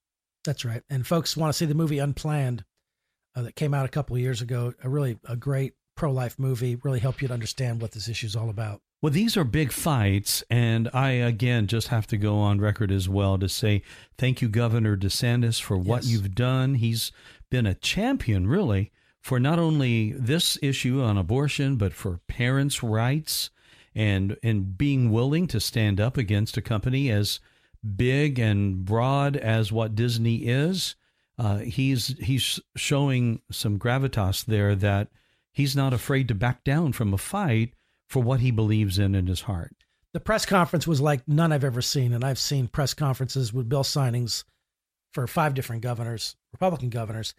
[0.45, 0.84] That's right.
[0.88, 2.64] And folks want to see the movie Unplanned
[3.36, 4.74] uh, that came out a couple of years ago.
[4.84, 6.76] A really a great pro life movie.
[6.78, 8.82] Really help you to understand what this issue is all about.
[9.02, 13.08] Well, these are big fights, and I again just have to go on record as
[13.10, 13.84] well to say
[14.18, 16.12] thank you, Governor DeSantis, for what Yes.
[16.14, 16.76] you've done.
[16.76, 17.12] He's
[17.52, 18.91] been a champion, really,
[19.22, 23.50] for not only this issue on abortion, but for parents' rights
[23.93, 27.39] and and being willing to stand up against a company as
[27.95, 30.95] big and broad as what Disney is.
[31.38, 35.10] Uh, he's he's showing some gravitas there that
[35.58, 37.74] he's not afraid to back down from a fight
[38.08, 39.76] for what he believes in in his heart.
[40.14, 43.68] The press conference was like none I've ever seen, and I've seen press conferences with
[43.68, 44.43] bill signings
[45.12, 47.34] for five different governors, Republican governors.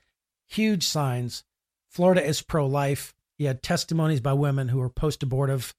[0.49, 1.45] Huge signs.
[1.89, 3.15] Florida is pro life.
[3.37, 5.73] He had testimonies by women who were post abortive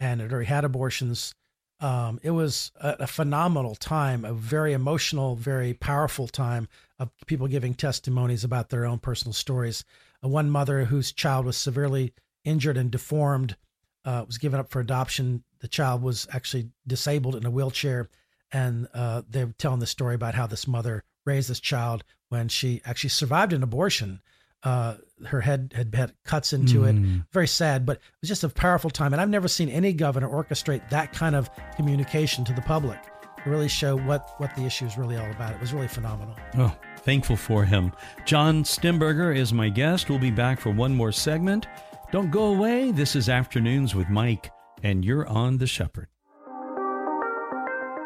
[0.00, 1.34] and had already had abortions.
[1.78, 6.68] Um, it was a, a phenomenal time, a very emotional, very powerful time
[6.98, 9.84] of people giving testimonies about their own personal stories.
[10.22, 12.14] One mother whose child was severely
[12.44, 13.56] injured and deformed
[14.04, 15.44] uh, was given up for adoption.
[15.60, 18.08] The child was actually disabled in a wheelchair,
[18.52, 22.48] and uh, they were telling the story about how this mother raised this child when
[22.48, 24.20] she actually survived an abortion.
[24.64, 24.94] Uh,
[25.26, 26.94] her head had had cuts into it.
[26.94, 27.26] Mm.
[27.32, 29.12] Very sad, but it was just a powerful time.
[29.12, 32.98] And I've never seen any governor orchestrate that kind of communication to the public
[33.42, 35.52] to really show what what the issue is really all about.
[35.52, 36.36] It was really phenomenal.
[36.58, 37.92] Oh, thankful for him.
[38.24, 40.08] John Stemberger is my guest.
[40.08, 41.66] We'll be back for one more segment.
[42.10, 42.90] Don't go away.
[42.92, 44.50] This is Afternoons with Mike,
[44.82, 46.08] and you're on The Shepherd.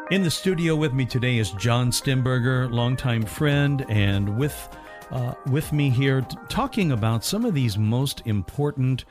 [0.09, 4.69] In the studio with me today is John Stemberger, longtime friend, and with
[5.11, 9.03] uh, with me here t- talking about some of these most important,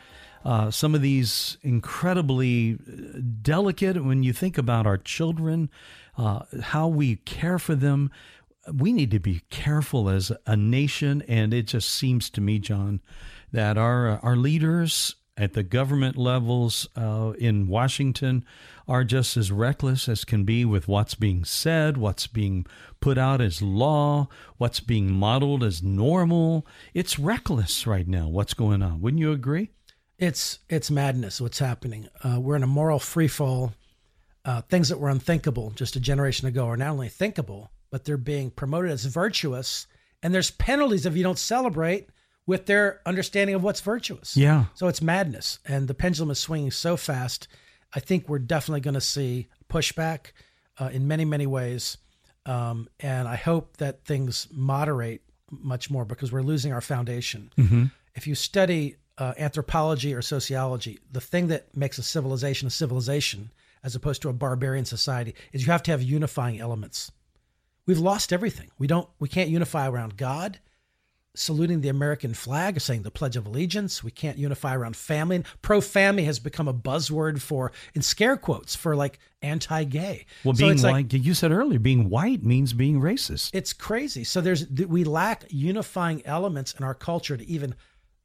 [0.45, 4.03] uh, some of these incredibly uh, delicate.
[4.03, 5.69] When you think about our children,
[6.17, 8.11] uh, how we care for them,
[8.73, 11.23] we need to be careful as a nation.
[11.29, 13.01] And it just seems to me, John,
[13.53, 18.45] that our our leaders at the government levels uh, in Washington
[18.89, 22.65] are just as reckless as can be with what's being said, what's being
[23.01, 26.67] put out as law, what's being modeled as normal.
[26.95, 28.29] It's reckless right now.
[28.29, 29.01] What's going on?
[29.03, 29.71] Wouldn't you agree?
[30.19, 32.09] It's it's madness what's happening.
[32.25, 33.75] Uh, we're in a moral free fall.
[34.45, 38.17] Uh, things that were unthinkable just a generation ago are not only thinkable, but they're
[38.17, 39.87] being promoted as virtuous.
[40.23, 42.09] And there's penalties if you don't celebrate
[42.47, 44.37] with their understanding of what's virtuous.
[44.37, 44.67] Yeah.
[44.75, 47.49] So it's madness, and the pendulum is swinging so fast.
[47.95, 50.33] I think we're definitely going to see pushback
[50.79, 51.99] uh, in many, many ways.
[52.45, 57.51] Um, and I hope that things moderate much more because we're losing our foundation.
[58.15, 63.51] If you study uh, anthropology or sociology, the thing that makes a civilization a civilization
[63.83, 67.11] as opposed to a barbarian society is you have to have unifying elements.
[67.87, 68.71] We've lost everything.
[68.79, 69.09] We don't.
[69.19, 70.59] We can't unify around God
[71.37, 74.03] saluting the American flag, saying the Pledge of Allegiance.
[74.03, 75.45] We can't unify around family.
[75.63, 80.27] Pro family has become a buzzword for, in scare quotes, for like anti gay.
[80.45, 83.51] Well, so being like, like you said earlier, being white means being racist.
[83.53, 84.25] it's crazy.
[84.25, 87.75] So there's we lack unifying elements in our culture to even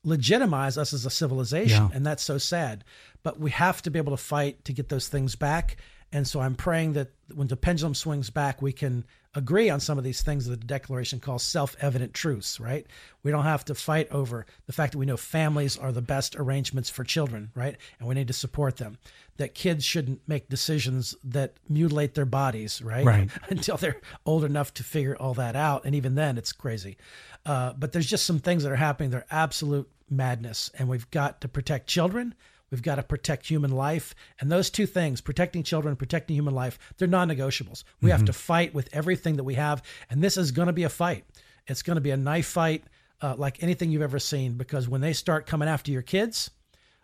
[0.03, 1.89] legitimize us as a civilization, Yeah.
[1.93, 2.83] and that's so sad.
[3.23, 5.77] But we have to be able to fight to get those things back.
[6.11, 9.97] And so I'm praying that when the pendulum swings back, we can agree on some
[9.97, 12.59] of these things that the Declaration calls self-evident truths.
[12.59, 12.85] Right?
[13.23, 16.35] We don't have to fight over the fact that we know families are the best
[16.35, 17.77] arrangements for children, right?
[17.99, 18.97] And we need to support them.
[19.37, 23.05] That kids shouldn't make decisions that mutilate their bodies, right?
[23.05, 23.29] Right.
[23.49, 25.85] until they're old enough to figure all that out.
[25.85, 26.97] And even then, it's crazy.
[27.45, 29.09] Uh, but there's just some things that are happening.
[29.09, 30.69] They're absolute madness.
[30.77, 32.35] And we've got to protect children.
[32.71, 34.15] We've got to protect human life.
[34.39, 37.83] And those two things, protecting children, protecting human life, they're non negotiables.
[38.01, 39.83] We have to fight with everything that we have.
[40.09, 41.25] And this is going to be a fight.
[41.67, 42.85] It's going to be a knife fight
[43.21, 46.49] uh, like anything you've ever seen because when they start coming after your kids,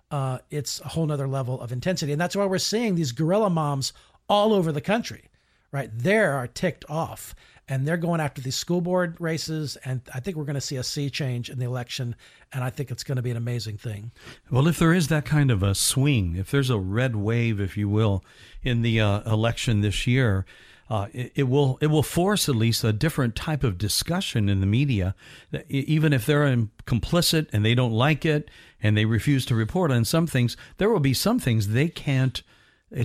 [0.10, 2.12] uh, it's a whole nother level of intensity.
[2.12, 3.94] And that's why we're seeing these guerrilla moms
[4.30, 5.26] all over the country,
[5.72, 5.90] right?
[5.94, 7.36] They are ticked off
[7.70, 9.78] and they're going after these school board races.
[9.84, 12.16] And I think we're going to see a sea change in the election.
[12.54, 14.12] And I think it's going to be an amazing thing.
[14.50, 17.76] Well, if there is that kind of a swing, if there's a red wave, if
[17.76, 18.24] you will,
[18.64, 20.46] in the uh, election this year,
[20.90, 24.62] uh, it, it, will it will force at least a different type of discussion in
[24.62, 25.16] the media.
[25.68, 26.48] Even if they're
[26.86, 28.50] complicit and they don't like it
[28.82, 32.42] and they refuse to report on some things, there will be some things they can't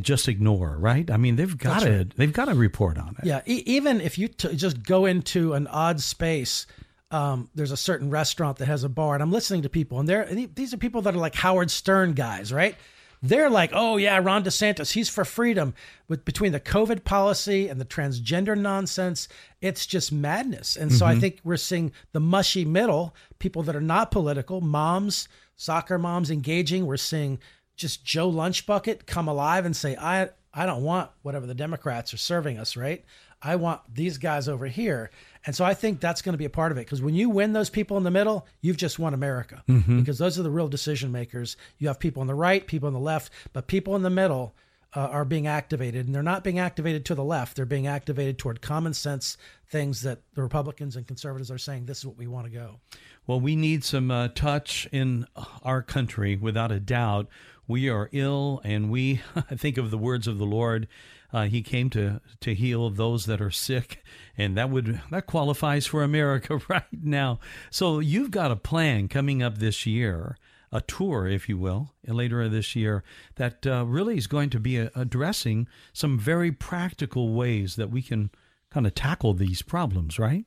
[0.01, 1.11] just ignore, right?
[1.11, 2.17] I mean, they've got to right.
[2.17, 3.27] they've got to report on it.
[3.27, 6.67] Yeah, e- even if you t- just go into an odd space.
[7.11, 10.09] Um, there's a certain restaurant that has a bar, and I'm listening to people, and
[10.09, 12.75] they're and these are people that are like Howard Stern guys, right?
[13.23, 15.75] They're like, oh yeah, Ron DeSantis, he's for freedom.
[16.09, 19.29] But between the COVID policy and the transgender nonsense,
[19.61, 20.75] it's just madness.
[20.75, 21.17] And so mm-hmm.
[21.17, 26.31] I think we're seeing the mushy middle, people that are not political, moms, soccer moms
[26.31, 26.87] engaging.
[26.87, 27.39] We're seeing
[27.77, 32.19] just Joe Lunchbucket come alive and say, I I don't want whatever the Democrats are
[32.19, 33.05] serving us, right?
[33.41, 35.11] I want these guys over here.
[35.47, 37.29] And so I think that's going to be a part of it because when you
[37.29, 39.99] win those people in the middle, you've just won America mm-hmm.
[39.99, 41.57] because those are the real decision makers.
[41.79, 44.55] You have people on the right, people on the left, but people in the middle
[44.95, 47.57] uh, are being activated and they're not being activated to the left.
[47.57, 51.99] They're being activated toward common sense things that the Republicans and conservatives are saying this
[51.99, 52.79] is what we want to go.
[53.27, 55.27] Well, we need some uh, touch in
[55.63, 57.29] our country without a doubt.
[57.73, 59.23] We are ill, and we
[59.57, 60.89] think of the words of the Lord
[61.33, 64.05] uh, he came to to heal those that are sick,
[64.37, 67.41] and that would that qualifies for America right now.
[67.71, 70.37] So you've got a plan coming up this year,
[70.71, 73.05] a tour, if you will, later this year
[73.37, 78.03] that uh, really is going to be a, addressing some very practical ways that we
[78.03, 78.31] can
[78.69, 80.45] kind of tackle these problems, right?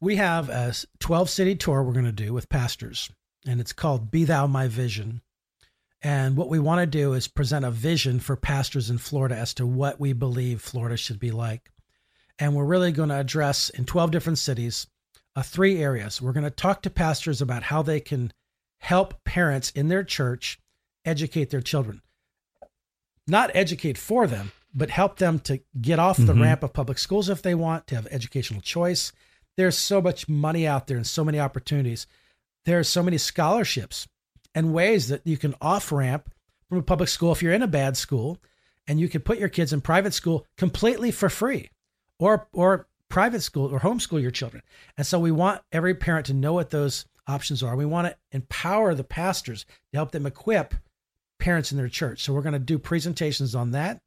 [0.00, 3.10] We have a 12 city tour we're going to do with pastors,
[3.46, 5.20] and it's called Be Thou My Vision.
[6.04, 9.54] And what we want to do is present a vision for pastors in Florida as
[9.54, 11.70] to what we believe Florida should be like.
[12.38, 14.86] And we're really going to address in 12 different cities
[15.34, 16.20] uh, three areas.
[16.20, 18.32] We're going to talk to pastors about how they can
[18.78, 20.60] help parents in their church
[21.06, 22.02] educate their children.
[23.26, 26.42] Not educate for them, but help them to get off the mm-hmm.
[26.42, 29.10] ramp of public schools if they want, to have educational choice.
[29.56, 32.06] There's so much money out there and so many opportunities.
[32.66, 34.06] There are so many scholarships
[34.54, 36.30] and ways that you can off ramp
[36.68, 38.38] from a public school if you're in a bad school
[38.86, 41.70] and you can put your kids in private school completely for free
[42.18, 44.62] or or private school or homeschool your children.
[44.96, 47.76] And so we want every parent to know what those options are.
[47.76, 50.74] We want to empower the pastors to help them equip
[51.38, 52.22] parents in their church.
[52.22, 54.00] So we're going to do presentations on that.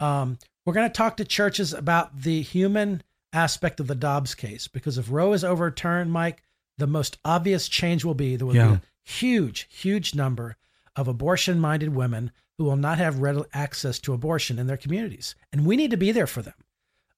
[0.00, 3.02] Um, we're going to talk to churches about the human
[3.32, 6.42] aspect of the Dobbs case because if Roe is overturned, Mike,
[6.78, 8.74] the most obvious change will be will yeah.
[8.76, 10.56] be huge, huge number
[10.94, 15.34] of abortion minded women who will not have ready access to abortion in their communities.
[15.52, 16.54] And we need to be there for them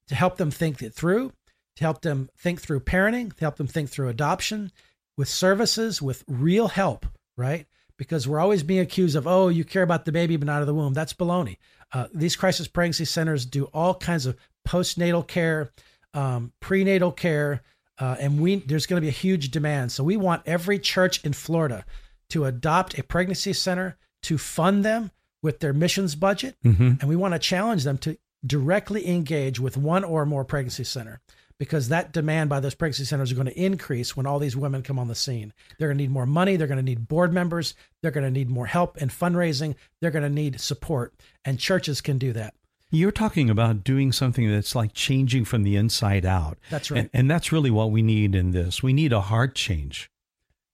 [0.06, 1.32] to help them think it through,
[1.76, 4.70] to help them think through parenting, to help them think through adoption
[5.16, 7.66] with services, with real help, right?
[7.96, 10.66] Because we're always being accused of, oh, you care about the baby but not of
[10.66, 10.94] the womb.
[10.94, 11.56] That's baloney.
[11.92, 14.36] Uh, these crisis pregnancy centers do all kinds of
[14.66, 15.70] postnatal care,
[16.14, 17.62] um, prenatal care,
[18.00, 19.92] uh, and we there's going to be a huge demand.
[19.92, 21.84] So we want every church in Florida
[22.30, 25.10] to adopt a pregnancy center to fund them
[25.42, 26.92] with their missions budget, mm-hmm.
[27.00, 31.20] and we want to challenge them to directly engage with one or more pregnancy center
[31.58, 34.82] because that demand by those pregnancy centers are going to increase when all these women
[34.82, 35.52] come on the scene.
[35.78, 36.56] They're going to need more money.
[36.56, 37.74] They're going to need board members.
[38.00, 39.74] They're going to need more help in fundraising.
[40.00, 42.54] They're going to need support, and churches can do that.
[42.90, 46.58] You're talking about doing something that's like changing from the inside out.
[46.70, 47.02] That's right.
[47.02, 48.82] And, and that's really what we need in this.
[48.82, 50.10] We need a heart change.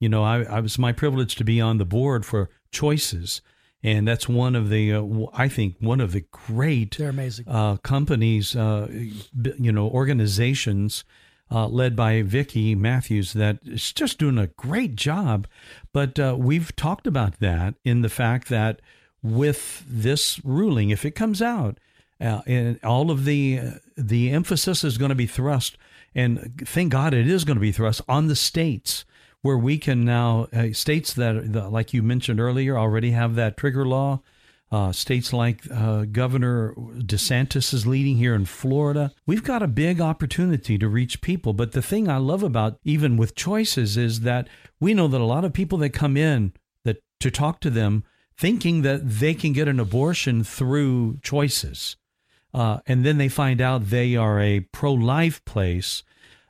[0.00, 3.40] You know, I, I was my privilege to be on the board for Choices,
[3.82, 7.46] and that's one of the uh, I think one of the great They're amazing.
[7.48, 11.04] Uh, companies, uh, you know, organizations
[11.50, 15.46] uh, led by Vicky Matthews that is just doing a great job.
[15.92, 18.80] But uh, we've talked about that in the fact that
[19.22, 21.78] with this ruling, if it comes out,
[22.20, 23.60] uh, and all of the
[23.96, 25.76] the emphasis is going to be thrust,
[26.14, 29.04] and thank God it is going to be thrust on the states
[29.42, 33.86] where we can now uh, states that, like you mentioned earlier, already have that trigger
[33.86, 34.20] law.
[34.72, 39.12] Uh, states like uh, Governor DeSantis is leading here in Florida.
[39.24, 41.52] We've got a big opportunity to reach people.
[41.52, 44.48] But the thing I love about even with choices is that
[44.80, 46.52] we know that a lot of people that come in
[46.82, 48.02] that to talk to them
[48.36, 51.96] thinking that they can get an abortion through choices
[52.56, 56.02] uh, and then they find out they are a pro life place,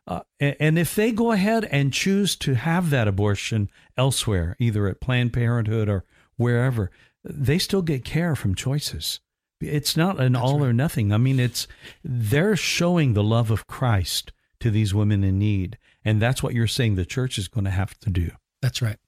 [0.08, 5.00] Uh, and if they go ahead and choose to have that abortion elsewhere, either at
[5.00, 6.04] Planned Parenthood or
[6.36, 6.90] wherever,
[7.24, 9.18] they still get care from choices.
[9.60, 10.68] It's not an That's all right.
[10.68, 11.12] or nothing.
[11.12, 11.66] I mean, it's
[12.04, 16.68] they're showing the love of Christ to these women in need, and that's what you're
[16.68, 18.30] saying the church is going to have to do.
[18.62, 18.98] That's right.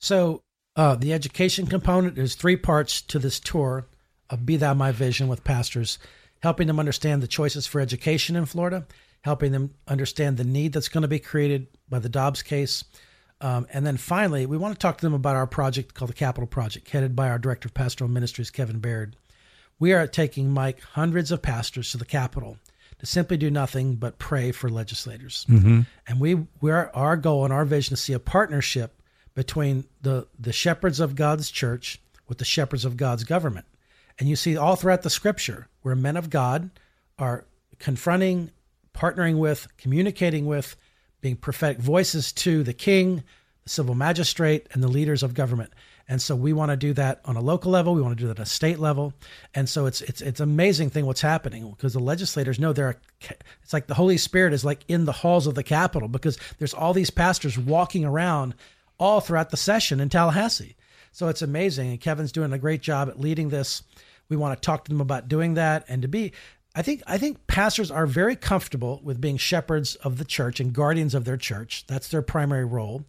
[0.00, 0.42] So
[0.74, 3.86] uh, the education component is three parts to this tour
[4.28, 5.98] of Be Thou My Vision with pastors,
[6.40, 8.86] helping them understand the choices for education in Florida,
[9.22, 12.84] helping them understand the need that's going to be created by the Dobbs case.
[13.40, 16.14] Um, and then finally, we want to talk to them about our project called the
[16.14, 19.16] Capital Project, headed by our Director of Pastoral Ministries, Kevin Baird.
[19.78, 22.58] We are taking, Mike, hundreds of pastors to the Capitol
[22.98, 25.46] to simply do nothing but pray for legislators.
[26.06, 29.00] And we, we're, our goal and our vision is to see a partnership
[29.34, 33.64] between the, the shepherds of God's church with the shepherds of God's government.
[34.20, 36.70] And you see all throughout the scripture where men of God
[37.18, 37.46] are
[37.78, 38.50] confronting,
[38.94, 40.76] partnering with, communicating with,
[41.22, 43.24] being prophetic voices to the king,
[43.64, 45.72] the civil magistrate, and the leaders of government.
[46.06, 47.94] And so we want to do that on a local level.
[47.94, 49.14] We want to do that at a state level.
[49.54, 52.96] And so it's it's it's amazing thing what's happening because the legislators know they're a,
[53.62, 56.74] it's like the Holy Spirit is like in the halls of the Capitol because there's
[56.74, 58.54] all these pastors walking around
[58.98, 60.76] all throughout the session in Tallahassee.
[61.12, 61.90] So it's amazing.
[61.90, 63.82] And Kevin's doing a great job at leading this.
[64.30, 66.32] We want to talk to them about doing that and to be
[66.74, 70.72] I think I think pastors are very comfortable with being shepherds of the church and
[70.72, 71.84] guardians of their church.
[71.88, 73.04] That's their primary role.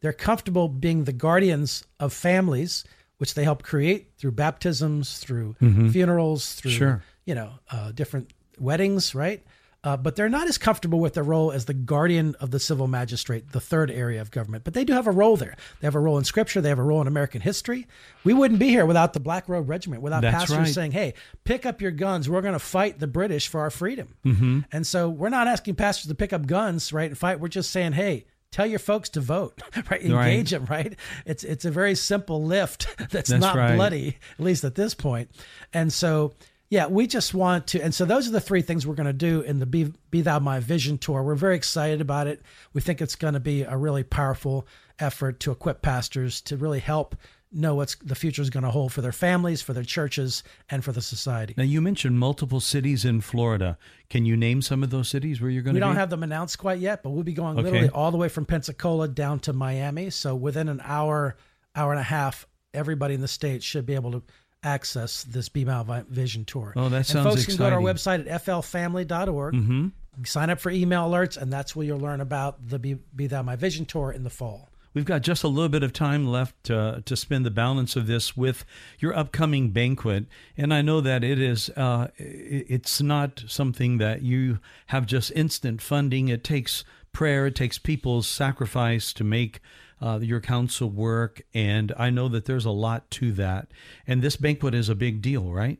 [0.00, 2.84] They're comfortable being the guardians of families,
[3.16, 5.56] which they help create through baptisms, through
[5.90, 7.02] funerals, through Sure.
[7.24, 9.42] you know uh, different weddings, right?
[9.84, 12.88] Uh, but they're not as comfortable with their role as the guardian of the civil
[12.88, 14.64] magistrate, the third area of government.
[14.64, 15.54] But they do have a role there.
[15.80, 16.60] They have a role in Scripture.
[16.60, 17.86] They have a role in American history.
[18.24, 20.68] We wouldn't be here without the Black Robe Regiment, without That's pastors right.
[20.68, 21.14] saying, "Hey,
[21.44, 22.28] pick up your guns.
[22.28, 24.60] We're going to fight the British for our freedom." Mm-hmm.
[24.72, 27.38] And so we're not asking pastors to pick up guns, right, and fight.
[27.40, 29.60] We're just saying, "Hey." Tell your folks to vote,
[29.90, 30.00] right?
[30.00, 30.96] Engage them, right?
[31.26, 33.76] It's it's a very simple lift that's, That's not right.
[33.76, 35.30] bloody, at least at this point.
[35.74, 36.32] And so,
[36.70, 37.80] yeah, we just want to.
[37.80, 40.20] And so, those are the three things we're going to do in the Be, Be
[40.20, 41.22] Thou My Vision tour.
[41.22, 42.42] We're very excited about it.
[42.72, 44.66] We think it's going to be a really powerful
[44.98, 47.14] effort to equip pastors to really help
[47.50, 50.84] know what's the future is going to hold for their families, for their churches, and
[50.84, 51.54] for the society.
[51.56, 53.78] Now, you mentioned multiple cities in Florida.
[54.10, 55.98] Can you name some of those cities where you're going We to don't be?
[56.00, 57.62] have them announced quite yet, but we'll be going Okay.
[57.62, 60.10] literally all the way from Pensacola down to Miami.
[60.10, 61.36] So within an hour,
[61.74, 64.22] hour and a half, everybody in the state should be able to
[64.62, 66.72] access this Be My Vision tour.
[66.76, 69.92] Oh, that sounds and folks can go to our website at flfamily.org, Mhm.
[70.24, 73.42] sign up for email alerts, and that's where you'll learn about the Be, Be Thou
[73.42, 74.68] My Vision tour in the fall.
[74.94, 78.06] We've got just a little bit of time left uh, to spend the balance of
[78.06, 78.64] this with
[78.98, 81.70] your upcoming banquet, and I know that it is.
[81.76, 86.28] Uh, it's not something that you have just instant funding.
[86.28, 89.60] It takes prayer, it takes people's sacrifice to make
[90.00, 93.68] uh, your council work, and I know that there's a lot to that.
[94.06, 95.78] And this banquet is a big deal, right?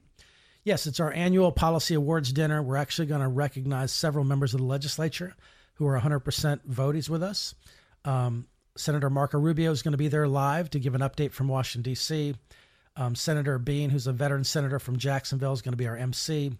[0.64, 2.62] Yes, it's our annual policy awards dinner.
[2.62, 5.34] We're actually going to recognize several members of the legislature
[5.74, 7.54] who are 100% voties with us.
[8.04, 11.48] Um, Senator Marco Rubio is going to be there live to give an update from
[11.48, 12.34] Washington, D.C.
[12.96, 16.52] Um, Senator Bean, who's a veteran senator from Jacksonville, is going to be our MC.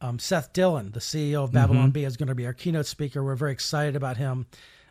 [0.00, 3.24] Um, Seth Dillon, the CEO of Babylon Bee, is going to be our keynote speaker.
[3.24, 4.46] We're very excited about him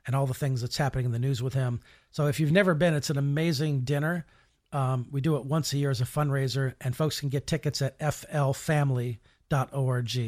[0.05, 1.81] and all the things that's happening in the news with him.
[2.17, 4.25] So if you've never been, it's an amazing dinner.
[4.71, 7.79] Um, we do it once a year as a fundraiser, and folks can get tickets
[7.79, 9.19] at flfamily.org.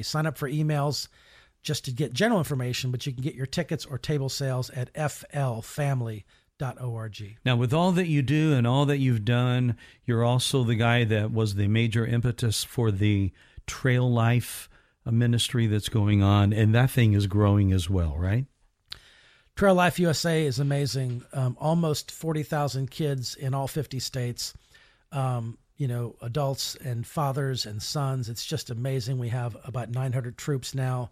[0.06, 1.08] Sign up for emails
[1.64, 4.94] just to get general information, but you can get your tickets or table sales at
[4.94, 6.24] flfamily.org.
[7.44, 9.76] Now, with all that you do and all that you've done,
[10.06, 13.32] you're also the guy that was the major impetus for the
[13.66, 14.70] Trail Life
[15.08, 18.46] uh, ministry that's going on, and that thing is growing as well, right?
[19.60, 21.22] Trail Life USA is amazing.
[21.34, 24.53] Um, almost 40,000 kids in all 50 states,
[25.12, 28.30] um, you know, adults and fathers and sons.
[28.30, 29.20] It's just amazing.
[29.20, 31.12] We have about 900 troops now.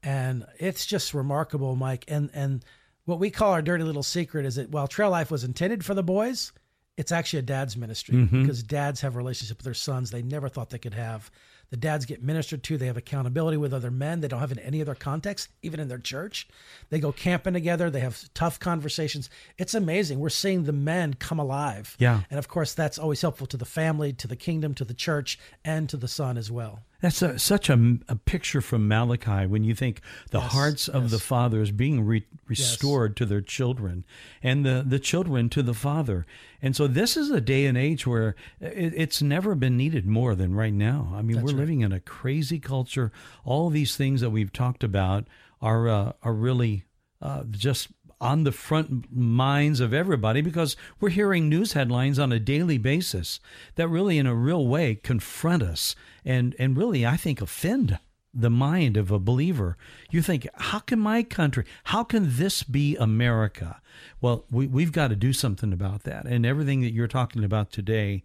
[0.00, 2.04] And it's just remarkable, Mike.
[2.06, 2.64] And, and
[3.04, 5.94] what we call our dirty little secret is that while Trail Life was intended for
[5.94, 6.52] the boys,
[6.96, 10.48] it's actually a dad's ministry because dads have a relationship with their sons they never
[10.48, 11.32] thought they could have.
[11.70, 12.78] The dads get ministered to.
[12.78, 14.20] They have accountability with other men.
[14.20, 16.48] They don't have in any other context, even in their church.
[16.88, 17.90] They go camping together.
[17.90, 19.28] They have tough conversations.
[19.58, 20.18] It's amazing.
[20.18, 21.94] We're seeing the men come alive.
[21.98, 22.22] Yeah.
[22.30, 25.38] And of course, that's always helpful to the family, to the kingdom, to the church,
[25.64, 26.80] and to the son as well.
[27.00, 30.00] That's a, such a, a picture from Malachi when you think
[30.32, 31.12] the Yes, hearts of yes.
[31.12, 34.04] the fathers being re- restored to their children
[34.42, 36.26] and the, the children to the father.
[36.60, 40.34] And so this is a day and age where it, it's never been needed more
[40.34, 41.12] than right now.
[41.14, 41.57] I mean, That's we're.
[41.58, 43.12] Living in a crazy culture.
[43.44, 45.26] All these things that we've talked about
[45.60, 46.84] are, uh, are really
[47.20, 47.88] uh, just
[48.20, 53.40] on the front minds of everybody because we're hearing news headlines on a daily basis
[53.74, 55.94] that really, in a real way, confront us
[56.24, 57.98] and, and really, I think, offend
[58.34, 59.76] the mind of a believer.
[60.10, 63.80] You think, how can my country, how can this be America?
[64.20, 66.24] Well, we, we've got to do something about that.
[66.24, 68.22] And everything that you're talking about today,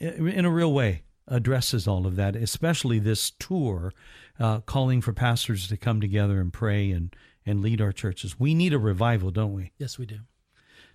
[0.00, 3.92] in a real way, addresses all of that, especially this tour
[4.38, 7.14] uh, calling for pastors to come together and pray and,
[7.46, 8.38] and lead our churches.
[8.38, 9.72] We need a revival, don't we?
[9.78, 10.20] Yes, we do.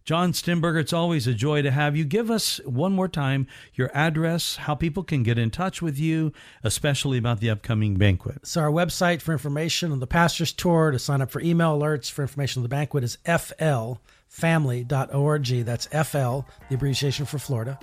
[0.06, 2.04] John Stemberger, it's always a joy to have you.
[2.04, 6.34] Give us one more time your address, how people can get in touch with you,
[6.64, 8.48] especially about the upcoming banquet.
[8.48, 12.10] So, our website for information on the pastor's tour, to sign up for email alerts
[12.10, 15.66] for information on the banquet is flfamily.org.
[15.66, 17.78] That's FL, the abbreviation for Florida,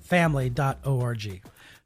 [0.00, 1.42] family.org.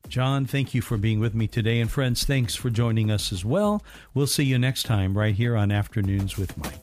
[0.09, 1.81] John, thank you for being with me today.
[1.81, 3.83] And friends, thanks for joining us as well.
[4.13, 6.82] We'll see you next time right here on Afternoons with Mike.